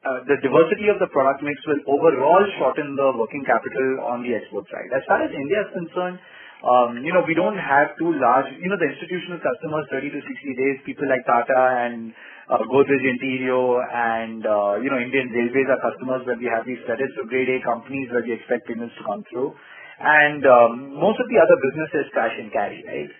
[0.00, 4.32] Uh, the diversity of the product mix will overall shorten the working capital on the
[4.32, 4.88] export side.
[4.96, 6.16] As far as India is concerned,
[6.64, 10.20] um, you know, we don't have too large, you know, the institutional customers, 30 to
[10.24, 12.16] 60 days, people like Tata and
[12.48, 16.80] uh, Godrej Interio and, uh, you know, Indian Railways are customers where we have these
[16.88, 19.52] credits to grade A companies where we expect payments to come through.
[20.00, 23.12] And um, most of the other businesses cash and carry, right?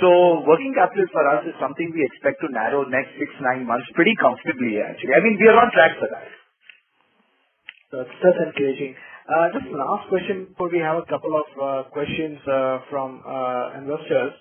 [0.00, 3.86] So working capital for us is something we expect to narrow next six, nine months
[3.94, 5.14] pretty comfortably, actually.
[5.14, 6.26] I mean, we are on track for that.
[7.94, 8.94] That's encouraging.
[9.24, 13.22] Uh, just last question before we have a couple of uh, questions uh, from
[13.78, 14.34] investors.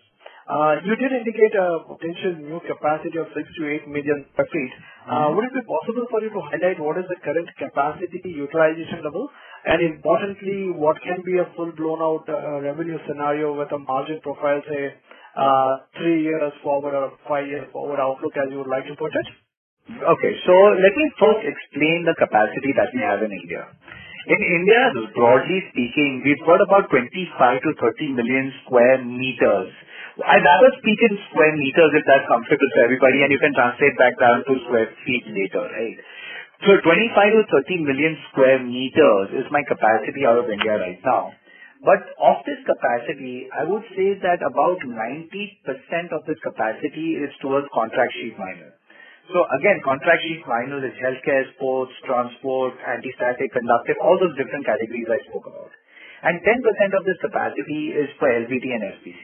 [0.43, 4.55] Uh you did indicate a potential new capacity of 6 to 8 million sq ft.
[4.59, 5.35] Mm-hmm.
[5.35, 9.31] Would it be possible for you to highlight what is the current capacity utilization level?
[9.63, 12.27] And importantly, what can be a full-blown out
[12.59, 14.91] revenue scenario with a margin profile, say,
[15.97, 19.27] three years forward or five years forward outlook, as you would like to put it?
[19.89, 20.33] Okay.
[20.45, 23.67] So let me first explain the capacity that we have in India.
[24.23, 24.81] In India,
[25.19, 27.03] broadly speaking, we've got about 25
[27.59, 29.69] to 30 million square meters.
[30.23, 33.97] I'd rather speak in square meters if that's comfortable for everybody, and you can translate
[33.99, 35.97] back down to square feet later, right?
[36.63, 41.35] So 25 to 30 million square meters is my capacity out of India right now.
[41.83, 47.67] But of this capacity, I would say that about 90% of this capacity is towards
[47.75, 48.71] contract sheet vinyl.
[49.35, 55.11] So again, contract sheet vinyl is healthcare, sports, transport, anti-static, conductive, all those different categories
[55.11, 55.75] I spoke about.
[56.23, 59.21] And 10% of this capacity is for LVT and SPC.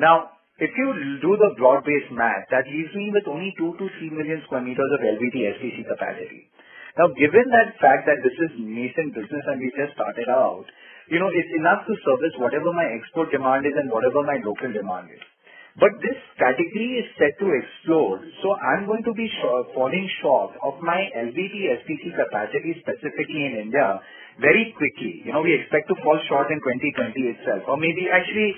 [0.00, 0.88] Now, if you
[1.20, 4.88] do the broad-based math, that leaves me with only 2 to 3 million square meters
[4.96, 6.48] of LVT SPC capacity.
[6.96, 10.64] Now, given that fact that this is nascent business and we just started out,
[11.10, 14.70] you know, it's enough to service whatever my export demand is and whatever my local
[14.72, 15.22] demand is.
[15.76, 18.22] But this category is set to explode.
[18.42, 19.26] So I'm going to be
[19.74, 24.00] falling short of my LVT SPC capacity specifically in India
[24.40, 25.24] very quickly.
[25.26, 28.54] You know, we expect to fall short in 2020 itself, or maybe actually,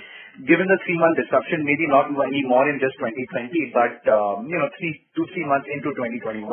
[0.47, 4.69] given the three-month disruption, maybe not any more in just 2020, but, um, you know,
[4.79, 6.47] two, three months into 2021.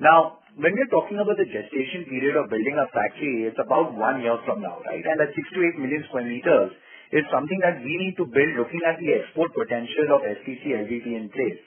[0.00, 4.18] Now, when we're talking about the gestation period of building a factory, it's about one
[4.18, 5.02] year from now, right?
[5.06, 6.74] And that 6 to 8 million square meters
[7.14, 11.06] is something that we need to build looking at the export potential of SPC, LVT
[11.14, 11.62] in place.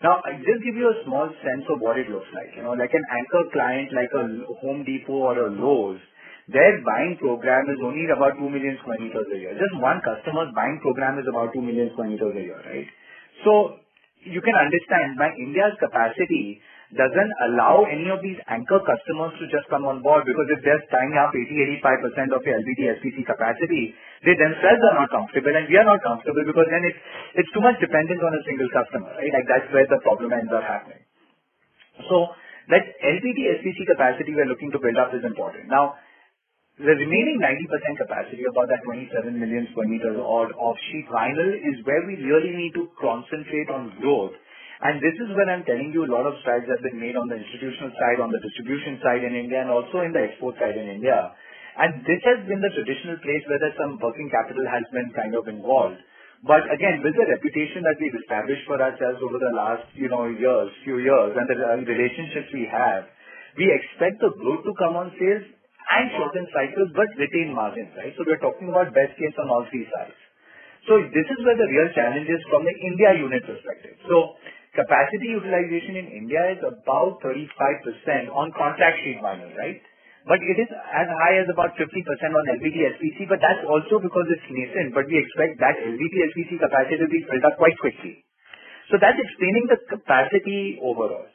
[0.00, 2.56] Now, I'll just give you a small sense of what it looks like.
[2.56, 4.24] You know, like an anchor client like a
[4.64, 6.00] Home Depot or a Lowe's,
[6.48, 9.52] their buying program is only about 2 million square meters a year.
[9.52, 12.88] Just one customer's buying program is about 2 million square meters a year, right?
[13.44, 13.76] So
[14.24, 19.66] you can understand my India's capacity doesn't allow any of these anchor customers to just
[19.70, 23.94] come on board because if they're tying up 80%-85% of your LVT SPC capacity,
[24.26, 27.00] they themselves are not comfortable and we are not comfortable because then it's
[27.38, 29.30] it's too much dependent on a single customer, right?
[29.30, 31.02] Like that's where the problem ends up happening.
[32.10, 32.34] So
[32.74, 35.70] that LVT SPC capacity we're looking to build up is important.
[35.70, 35.94] Now,
[36.80, 41.84] the remaining 90% capacity, about that 27 million square meters odd of sheet vinyl, is
[41.84, 44.32] where we really need to concentrate on growth.
[44.80, 47.28] And this is when I'm telling you a lot of strides have been made on
[47.28, 50.72] the institutional side, on the distribution side in India, and also in the export side
[50.72, 51.36] in India.
[51.76, 55.36] And this has been the traditional place where there's some working capital has been kind
[55.36, 56.00] of involved.
[56.48, 60.32] But again, with the reputation that we've established for ourselves over the last, you know,
[60.32, 63.04] years, few years, and the relationships we have,
[63.60, 68.16] we expect the growth to come on sales and shorten cycles, but retain margins, right?
[68.16, 70.16] So we're talking about best case on all three sides.
[70.88, 74.00] So this is where the real challenge is from the India unit perspective.
[74.70, 79.82] Capacity utilization in India is about 35% on contract sheet vinyl, right?
[80.30, 84.26] But it is as high as about 50% on LVT SPC, but that's also because
[84.30, 88.22] it's nascent, but we expect that LVT SPC capacity to be filled up quite quickly.
[88.92, 91.26] So that's explaining the capacity overall.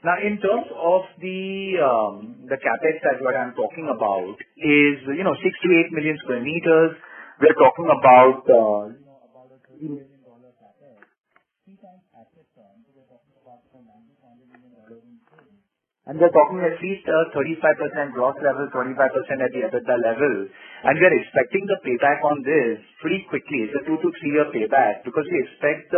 [0.00, 5.20] Now, in terms of the um, the CapEx that what I'm talking about is, you
[5.20, 6.96] know, 6 to 8 million square meters.
[7.36, 11.04] We're talking about about a $30 million CapEx,
[11.68, 12.80] three times asset turn.
[12.84, 13.84] So we're talking about $90
[14.56, 15.52] million in sales.
[15.52, 20.34] And we're talking at least uh, a 35% gross level, 25% at the EBITDA level.
[20.82, 23.68] And we are expecting the payback on this pretty quickly.
[23.68, 25.92] It's a two to three-year payback because we expect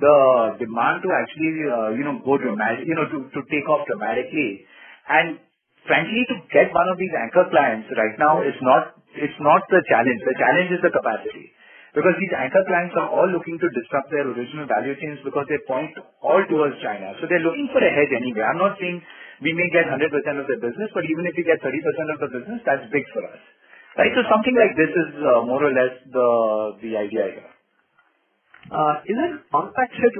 [0.00, 4.64] the demand to actually, uh, know, go dramatic, you know, to take off dramatically.
[5.10, 5.36] And
[5.84, 10.20] frankly, to get one of these anchor clients right now is not the challenge.
[10.22, 11.52] The challenge is the capacity
[11.92, 15.60] because these anchor clients are all looking to disrupt their original value chains because they
[15.68, 15.92] point
[16.24, 17.12] all towards China.
[17.20, 18.48] So they're looking for a hedge anyway.
[18.48, 18.96] I'm not saying
[19.42, 19.98] we may get 100%
[20.40, 23.26] of the business, but even if we get 30% of the business, that's big for
[23.28, 23.42] us,
[23.98, 24.12] right?
[24.14, 27.50] So something like this is uh, more or less the idea here.
[28.72, 30.12] Uh, is it contracted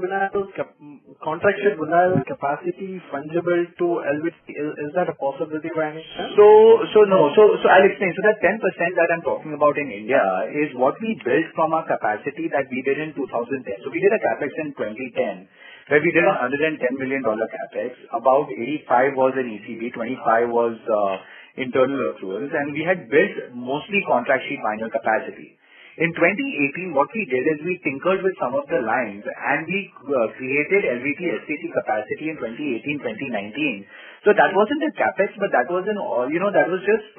[1.81, 4.47] vinyl capacity fungible to LVT?
[4.53, 6.35] Is that a possibility by any chance?
[6.37, 7.33] So no.
[7.39, 7.43] So
[7.73, 8.13] I'll explain.
[8.13, 8.61] So that 10%
[8.99, 10.21] that I'm talking about in India
[10.53, 13.65] is what we built from our capacity that we did in 2010.
[13.87, 15.49] So we did a CapEx in 2010
[15.89, 17.91] where we did a $110 million CapEx.
[18.15, 21.15] About 85 was an ECB, 25 was uh,
[21.59, 25.59] internal accruals, and we had built mostly contract sheet vinyl capacity.
[26.01, 29.93] In 2018, what we did is we tinkered with some of the lines, and we
[30.09, 33.85] uh, created LVT SPC capacity in 2018, 2019.
[34.25, 37.13] So that wasn't a CapEx, but that was an, uh, you know, that was just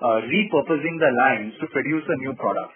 [0.00, 2.72] repurposing the lines to produce a new product.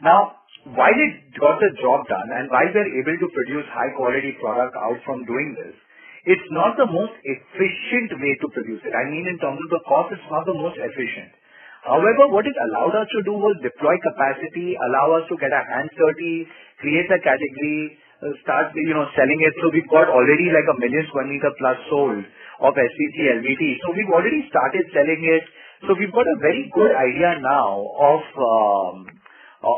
[0.00, 4.74] Now, while it got the job done and while we're able to produce high-quality product
[4.78, 5.74] out from doing this,
[6.22, 8.94] it's not the most efficient way to produce it.
[8.94, 11.34] I mean, in terms of the cost, it's not the most efficient.
[11.82, 15.66] However, what it allowed us to do was deploy capacity, allow us to get our
[15.66, 16.46] hands dirty,
[16.78, 19.54] create a category, uh, start, you know, selling it.
[19.58, 23.62] So we've got already like a million square meter plus sold of SPC LVT.
[23.82, 25.42] So we've already started selling it.
[25.90, 28.96] So we've got a very good idea now of, um,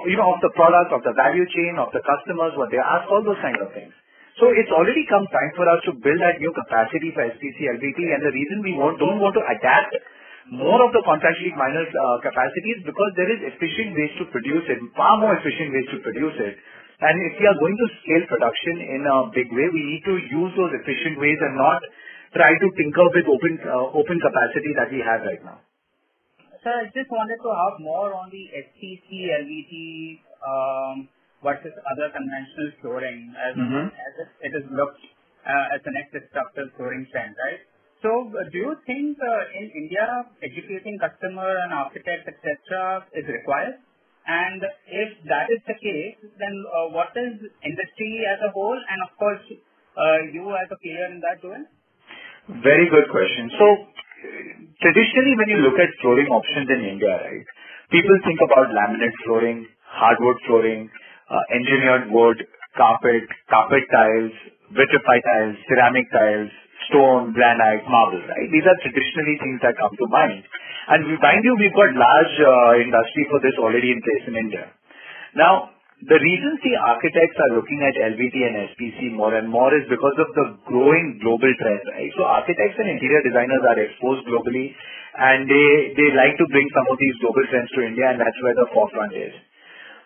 [0.08, 3.04] you know, of the product, of the value chain, of the customers, what they ask,
[3.12, 3.92] all those kinds of things.
[4.40, 7.58] So it's already come time for us to build that new capacity for SPC.
[7.70, 9.94] And the reason we don't want to adapt
[10.50, 14.24] more of the contract sheet vinyl uh, capacity is because there is efficient ways to
[14.28, 16.54] produce it, far more efficient ways to produce it.
[17.00, 20.14] And if we are going to scale production in a big way, we need to
[20.20, 21.80] use those efficient ways and not
[22.36, 25.58] try to tinker with open uh, open capacity that we have right now.
[26.64, 29.04] Sir, I just wanted to ask more on the SPC
[29.36, 29.72] LVT
[30.40, 31.04] um,
[31.44, 33.92] versus other conventional flooring as mm-hmm.
[34.40, 35.04] it is looked
[35.44, 37.60] uh, as the next disruptive flooring trend, right?
[38.00, 43.76] So uh, do you think uh, in India, educating customer and architects, etc., is required?
[44.24, 46.54] And if that is the case, then
[46.96, 48.80] what is industry as a whole?
[48.80, 49.44] And of course,
[50.32, 51.68] you as a player in that doing?
[52.64, 53.52] Very good question.
[54.80, 57.46] Traditionally, when you look at flooring options in India, right,
[57.90, 60.90] people think about laminate flooring, hardwood flooring,
[61.30, 62.40] uh, engineered wood,
[62.76, 64.32] carpet, carpet tiles,
[64.72, 66.50] vitrified tiles, ceramic tiles,
[66.90, 68.48] stone, granite, marble, right?
[68.50, 70.42] These are traditionally things that come to mind.
[70.88, 74.64] And mind you, we've got large uh, industry for this already in place in India.
[75.34, 75.73] Now,
[76.04, 80.16] the reason the architects are looking at LVT and SPC more and more is because
[80.20, 82.12] of the growing global trend, right?
[82.16, 84.68] So architects and interior designers are exposed globally,
[85.16, 88.40] and they they like to bring some of these global trends to India, and that's
[88.44, 89.32] where the forefront is.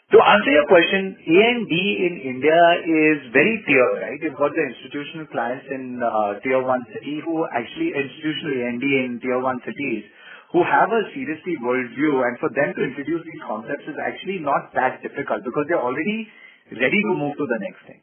[0.09, 4.17] To answer your question, A&D in India is very tier, right?
[4.23, 9.21] You've got the institutional clients in uh, tier one city who actually institutional A&D in
[9.21, 10.09] tier one cities
[10.53, 12.13] who have a seriously worldview.
[12.25, 16.29] And for them to introduce these concepts is actually not that difficult because they're already
[16.73, 18.01] ready to move to the next thing.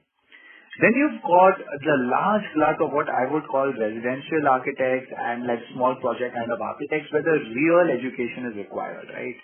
[0.76, 5.64] Then you've got the large glut of what I would call residential architects and like
[5.72, 9.40] small project kind of architects where the real education is required, right?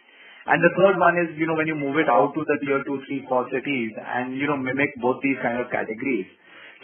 [0.52, 2.84] And the third one is, you know, when you move it out to the tier
[2.84, 6.28] two, three, four cities and, you know, mimic both these kind of categories.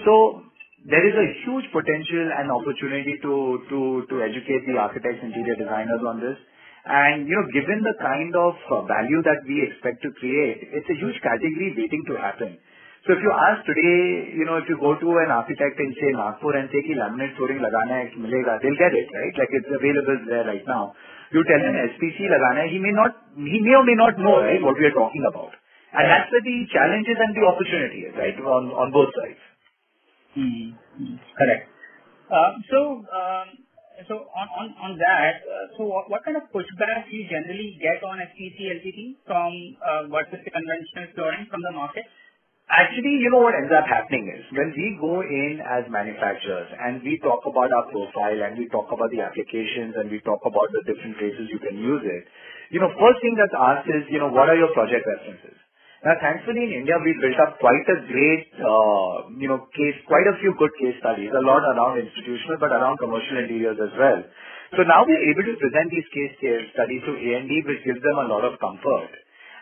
[0.05, 0.47] So
[0.87, 6.23] there is a huge potential and opportunity to educate the architects, and interior designers on
[6.23, 6.39] this.
[6.87, 10.87] And, you know, given the kind of uh, value that we expect to create, it's
[10.87, 12.55] a huge category waiting to happen.
[13.03, 16.11] So if you ask today, you know, if you go to an architect in, say,
[16.15, 19.35] Nagpur and say, "Laminate flooring lagana hai, milega," they'll get it, right?
[19.43, 20.95] Like it's available there right now.
[21.35, 24.39] you tell him SPC lagana hai, he may not, he may or may not know,
[24.63, 25.51] what we are talking about.
[25.91, 29.39] And that's where the challenges and the opportunity is, on both sides.
[31.37, 31.65] Correct.
[32.29, 32.79] Uh, so,
[33.09, 33.47] um,
[34.05, 38.19] so on, on, on that, uh, so what, kind of pushback you generally get on
[38.21, 42.05] SPC LVT from uh, versus the conventional flooring from the market?
[42.67, 46.99] Actually, you know what ends up happening is when we go in as manufacturers and
[46.99, 50.67] we talk about our profile and we talk about the applications and we talk about
[50.75, 52.27] the different places you can use it,
[52.75, 55.55] you know, first thing that's asked is, you know, what are your project references?
[56.05, 60.29] Now, thankfully in India, we built up quite a great, uh, you know, case, quite
[60.29, 64.21] a few good case studies, a lot around institutional, but around commercial interiors as well.
[64.77, 66.37] So now we're able to present these case
[66.77, 69.09] studies to A&D, which gives them a lot of comfort.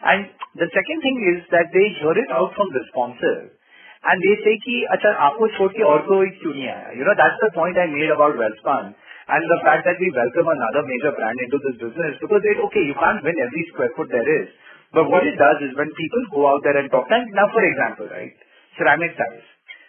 [0.04, 0.28] And
[0.60, 3.56] the second thing is that they hear it out from responsive.
[4.04, 4.60] And they say
[4.92, 7.00] aapko chhod ke aur koi kyun nahi?
[7.00, 8.92] You know, that's the point I made about Welspun.
[9.26, 12.94] And the fact that we welcome another major brand into this business because okay, you
[12.94, 14.52] can't win every square foot there is.
[14.96, 17.64] But what it does is when people go out there and talk, and now for
[17.68, 18.32] example, right,
[18.80, 19.44] ceramic tiles.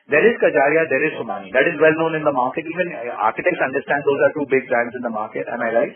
[0.06, 1.50] There is Kajaria, there is Somany.
[1.50, 2.62] That is well known in the market.
[2.62, 5.46] Even architects understand those are two big brands in the market.
[5.50, 5.94] Am I right?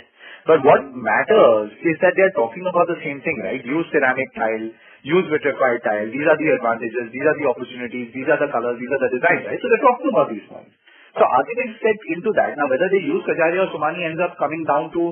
[0.51, 3.63] But what matters is that they are talking about the same thing, right?
[3.63, 4.67] Use ceramic tile,
[5.07, 6.09] use vitrified tile.
[6.11, 9.11] These are the advantages, these are the opportunities, these are the colors, these are the
[9.15, 9.61] designs, right?
[9.61, 10.75] So they're talking about these points.
[11.15, 12.57] So architects step into that.
[12.57, 15.03] Now, whether they use Kajaria or Somany ends up coming down to,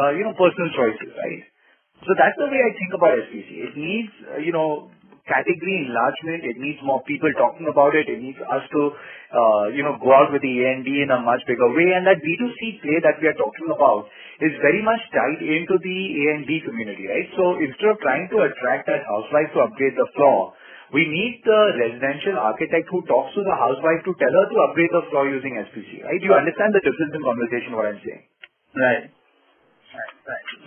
[0.00, 1.42] uh, you know, personal choices, right?
[2.04, 3.48] So that's the way I think about SPC.
[3.70, 4.92] It needs, uh, you know,
[5.26, 6.46] category enlargement.
[6.46, 8.06] It needs more people talking about it.
[8.06, 8.80] It needs us to,
[9.34, 11.98] uh, you know, go out with the A&D in a much bigger way.
[11.98, 14.06] And that B2C play that we are talking about
[14.38, 15.98] is very much tied into the
[16.30, 17.28] A&D community, right?
[17.34, 20.54] So instead of trying to attract that housewife to upgrade the floor,
[20.94, 24.92] we need the residential architect who talks to the housewife to tell her to upgrade
[24.94, 26.22] the floor using SPC, right?
[26.22, 28.22] You understand the difference in conversation what I'm saying?
[28.78, 29.10] Right.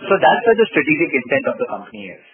[0.08, 2.24] So that's where the strategic intent of the company is.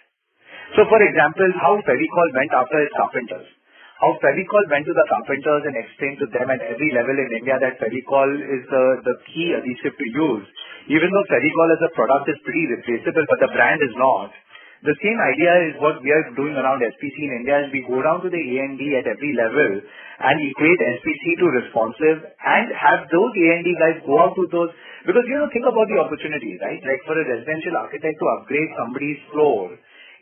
[0.75, 3.49] So for example, how Fevicol went after its carpenters
[3.97, 7.57] how Fevicol went to the carpenters and explained to them at every level in India
[7.57, 10.45] that Fevicol is the, the key adhesive to use.
[10.93, 14.37] Even though Fevicol as a product is pretty replaceable, but the brand is not.
[14.85, 18.05] The same idea is what we are doing around SPC in India is we go
[18.05, 23.33] down to the A&D at every level and equate SPC to responsive and have those
[23.33, 24.71] A&D guys go out to those,
[25.07, 26.83] because you know, think about the opportunity, right?
[26.83, 29.73] Like for a residential architect to upgrade somebody's floor,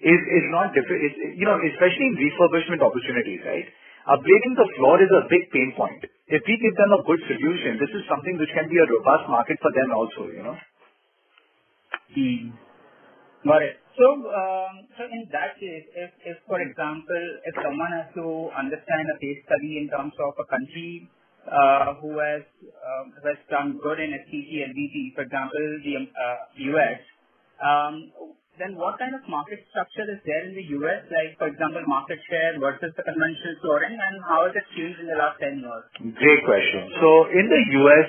[0.05, 1.01] is is not different.
[1.41, 3.69] You know, especially in refurbishment opportunities, right?
[4.05, 6.05] Upgrading the floor is a big pain point.
[6.29, 9.33] If we give them a good solution, this is something which can be a robust
[9.33, 10.57] market for them also, you know.
[12.13, 12.53] Hmm.
[13.49, 13.77] Got it.
[13.97, 19.05] So, um, so in that case, if, if for example, if someone has to understand
[19.13, 21.09] a case study in terms of a country
[22.01, 26.37] who has uh, has done good in SPC LVT, for example, the uh,
[26.75, 27.01] US,
[27.61, 27.95] um,
[28.59, 32.23] then what kind of market structure is there in the U.S., like, for example, market
[32.31, 35.85] share versus the conventional flooring, and how has it changed in the last 10 years?
[36.15, 36.87] Great question.
[37.03, 38.09] So in the U.S.,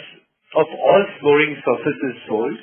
[0.55, 2.57] of all flooring surfaces sold,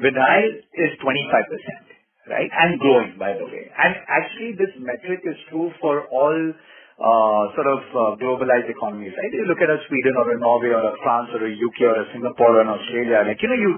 [0.00, 0.48] vinyl
[0.80, 2.48] is 25%, right?
[2.48, 3.68] And growing, by the way.
[3.68, 6.56] And actually, this metric is true for all uh,
[7.56, 9.32] sort of uh, globalized economies, right?
[9.32, 11.96] You look at a Sweden or a Norway or a France or a UK or
[11.96, 13.72] a Singapore or an Australia, like, you know, you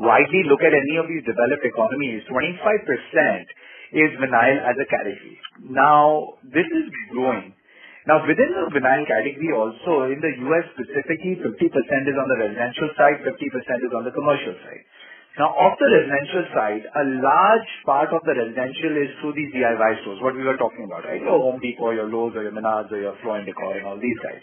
[0.00, 3.44] widely look at any of these developed economies, 25%
[3.92, 5.36] is vinyl as a category.
[5.68, 7.52] Now, this is growing.
[8.08, 12.88] Now, within the vinyl category also, in the US specifically, 50% is on the residential
[12.96, 14.84] side, 50% is on the commercial side.
[15.36, 20.00] Now, of the residential side, a large part of the residential is through these DIY
[20.00, 21.20] stores, what we were talking about, right?
[21.20, 24.00] Your Home Depot, your Lowe's, or your Menards, or your Floor & Decor, and all
[24.00, 24.40] these guys.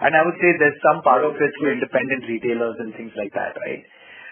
[0.00, 3.36] And I would say there's some part of it through independent retailers and things like
[3.36, 3.84] that, right?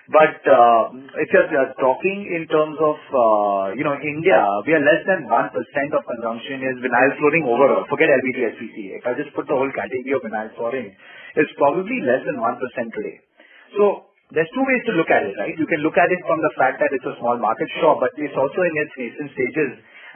[0.09, 5.05] But uh, if you're talking in terms of, uh, you know, India, we are less
[5.05, 7.85] than 1% of consumption is vinyl flooring overall.
[7.93, 8.97] Forget LVT, SPC.
[8.97, 10.97] If I just put the whole category of vinyl flooring,
[11.37, 13.21] it's probably less than 1% today.
[13.77, 15.57] So there's two ways to look at it, right?
[15.57, 18.13] You can look at it from the fact that it's a small market, sure, but
[18.17, 19.71] it's also in its nascent stages.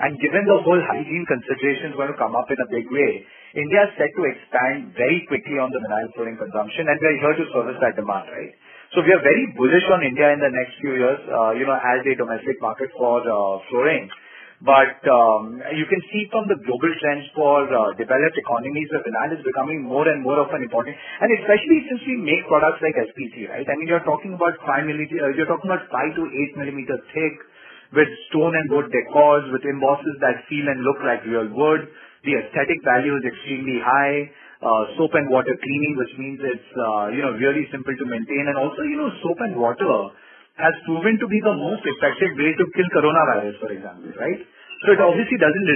[0.04, 3.24] And given the whole hygiene considerations going to come up in a big way,
[3.56, 7.36] India is set to expand very quickly on the vinyl flooring consumption, and we're here
[7.40, 8.52] to service that demand, right?
[8.92, 11.76] So we are very bullish on India in the next few years, uh, you know,
[11.76, 14.08] as a domestic market for uh, flooring.
[14.62, 19.34] But um, you can see from the global trends for uh, developed economies, the vinyl
[19.34, 22.94] is becoming more and more of an important, and especially since we make products like
[22.94, 23.66] SPC, right?
[23.66, 26.94] I mean, you're talking about five millimeter, uh, you're talking about five to eight millimeter
[27.10, 27.34] thick,
[27.90, 31.90] with stone and wood decors, with embosses that feel and look like real wood.
[32.22, 34.30] The aesthetic value is extremely high.
[34.62, 36.70] Uh, soap and water cleaning, which means it's
[37.18, 40.14] you know really simple to maintain, and also you know soap and water
[40.54, 44.38] has proven to be the most effective way to kill coronavirus, for example, right?
[44.82, 45.66] So it obviously doesn't,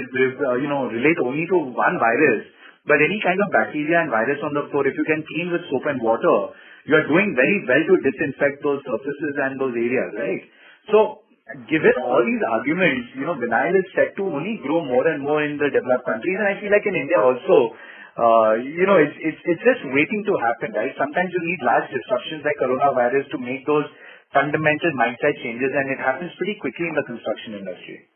[0.42, 2.42] uh, you know, relate only to one virus,
[2.86, 5.62] but any kind of bacteria and virus on the floor, if you can clean with
[5.70, 6.54] soap and water,
[6.86, 10.42] you are doing very well to disinfect those surfaces and those areas, right?
[10.90, 11.22] So
[11.70, 15.42] given all these arguments, you know, vinyl is set to only grow more and more
[15.42, 17.74] in the developed countries, and I feel like in India also,
[18.18, 20.90] uh, you know, it's just waiting to happen, right?
[20.98, 23.86] Sometimes you need large disruptions like coronavirus to make those
[24.34, 28.10] fundamental mindset changes, and it happens pretty quickly in the construction industry.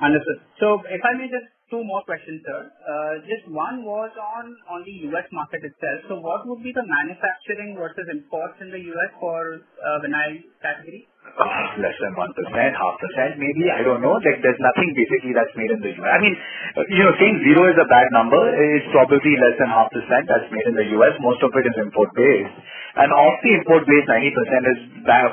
[0.00, 0.38] Understood.
[0.62, 2.60] So if I may just two more questions, sir.
[2.80, 5.28] Uh, just one was on on the U.S.
[5.34, 5.98] market itself.
[6.08, 9.10] So what would be the manufacturing versus imports in the U.S.
[9.20, 11.04] for uh, vinyl category?
[11.28, 11.44] Uh,
[11.84, 12.24] less than 1%,
[12.80, 13.68] half percent maybe.
[13.68, 14.16] I don't know.
[14.16, 16.08] Like there's nothing basically that's made in the U.S.
[16.08, 16.34] I mean,
[16.94, 18.40] you know, saying zero is a bad number.
[18.78, 21.14] It's probably less than half percent that's made in the U.S.
[21.20, 22.56] Most of it is import based.
[22.98, 24.78] And of the import base, 90% is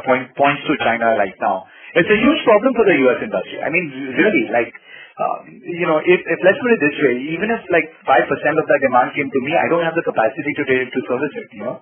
[0.05, 1.66] point, points to China right now.
[1.96, 3.20] It's a huge problem for the U.S.
[3.24, 3.60] industry.
[3.64, 3.86] I mean,
[4.20, 4.72] really, like,
[5.16, 8.66] uh, you know, if, if let's put it this way, even if like 5% of
[8.68, 11.64] that demand came to me, I don't have the capacity to, to service it, you
[11.64, 11.80] know?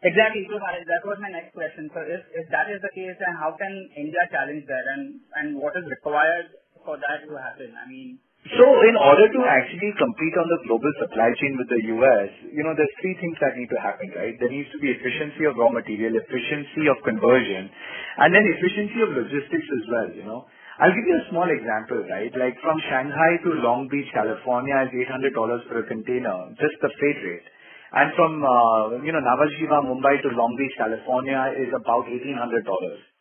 [0.00, 0.44] Exactly.
[0.48, 1.92] So that was my next question.
[1.92, 5.46] So if, if that is the case, then how can India challenge that and, and
[5.60, 6.52] what is required
[6.84, 7.72] for that to happen?
[7.76, 11.80] I mean, so in order to actually compete on the global supply chain with the
[11.96, 14.36] US, you know, there's three things that need to happen, right?
[14.36, 17.72] There needs to be efficiency of raw material, efficiency of conversion,
[18.20, 20.44] and then efficiency of logistics as well, you know.
[20.76, 22.28] I'll give you a small example, right?
[22.36, 25.32] Like from Shanghai to Long Beach, California is $800
[25.64, 27.48] for a container, just the freight rate.
[27.96, 33.13] And from, uh, you know, Nhava Sheva, Mumbai to Long Beach, California is about $1,800.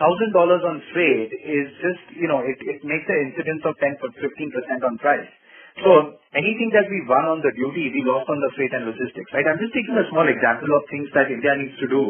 [0.00, 4.88] $1,000 on freight is just, you know, it, it makes an incidence of 10 15%
[4.88, 5.28] on price.
[5.84, 9.30] So anything that we won on the duty, we lost on the freight and logistics,
[9.32, 9.46] right?
[9.46, 12.04] I'm just taking a small example of things that India needs to do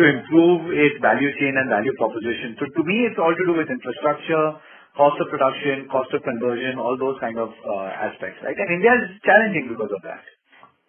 [0.00, 2.56] to improve its value chain and value proposition.
[2.58, 4.58] So to me, it's all to do with infrastructure,
[4.98, 8.56] cost of production, cost of conversion, all those kind of uh, aspects, right?
[8.56, 10.24] And India is challenging because of that.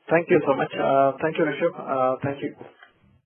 [0.09, 0.71] Thank you so much.
[0.75, 1.75] Uh, thank you, Rishabh.
[1.77, 2.55] Uh, thank you.